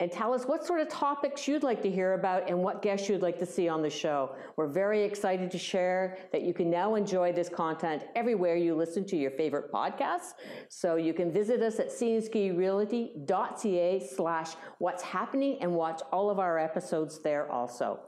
and 0.00 0.10
tell 0.10 0.34
us 0.34 0.44
what 0.44 0.66
sort 0.66 0.80
of 0.80 0.88
topics 0.88 1.46
you'd 1.46 1.62
like 1.62 1.80
to 1.82 1.90
hear 1.90 2.14
about 2.14 2.48
and 2.48 2.58
what 2.58 2.82
guests 2.82 3.08
you'd 3.08 3.22
like 3.22 3.38
to 3.38 3.46
see 3.46 3.68
on 3.68 3.80
the 3.80 3.90
show. 3.90 4.34
We're 4.56 4.66
very 4.66 5.04
excited 5.04 5.52
to 5.52 5.58
share 5.58 6.18
that 6.32 6.42
you 6.42 6.52
can 6.52 6.68
now 6.68 6.96
enjoy 6.96 7.32
this 7.32 7.48
content 7.48 8.02
everywhere 8.16 8.56
you 8.56 8.74
listen 8.74 9.04
to 9.06 9.16
your 9.16 9.30
favorite 9.30 9.72
podcasts. 9.72 10.32
So 10.68 10.96
you 10.96 11.14
can 11.14 11.30
visit 11.30 11.62
us 11.62 11.78
at 11.78 11.90
cnskirealty.ca 11.90 14.08
slash 14.14 14.54
what's 14.78 15.04
happening 15.04 15.58
and 15.60 15.72
watch 15.72 16.02
all 16.12 16.28
of 16.28 16.40
our 16.40 16.58
episodes 16.58 17.20
there 17.20 17.48
also. 17.50 18.00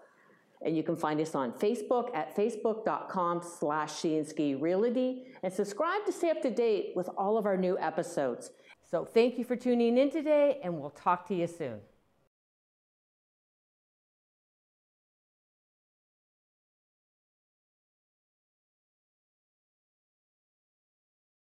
And 0.62 0.75
you 0.77 0.83
can 0.83 0.96
find 0.96 1.20
us 1.20 1.37
on 1.37 1.53
Facebook 1.53 2.16
at 2.16 2.35
facebook.com 2.35 3.42
slash 3.42 3.92
cnskirealty 3.92 5.27
and 5.42 5.53
subscribe 5.53 6.07
to 6.07 6.12
stay 6.12 6.31
up 6.31 6.40
to 6.42 6.51
date 6.51 6.94
with 6.96 7.09
all 7.16 7.38
of 7.38 7.46
our 7.46 7.57
new 7.57 7.79
episodes. 7.79 8.51
So 8.88 9.05
thank 9.05 9.37
you 9.37 9.44
for 9.44 9.57
tuning 9.57 9.99
in 9.99 10.11
today, 10.11 10.61
and 10.62 10.81
we'll 10.81 10.90
talk 10.90 11.27
to 11.29 11.35
you 11.35 11.49
soon. 11.49 11.81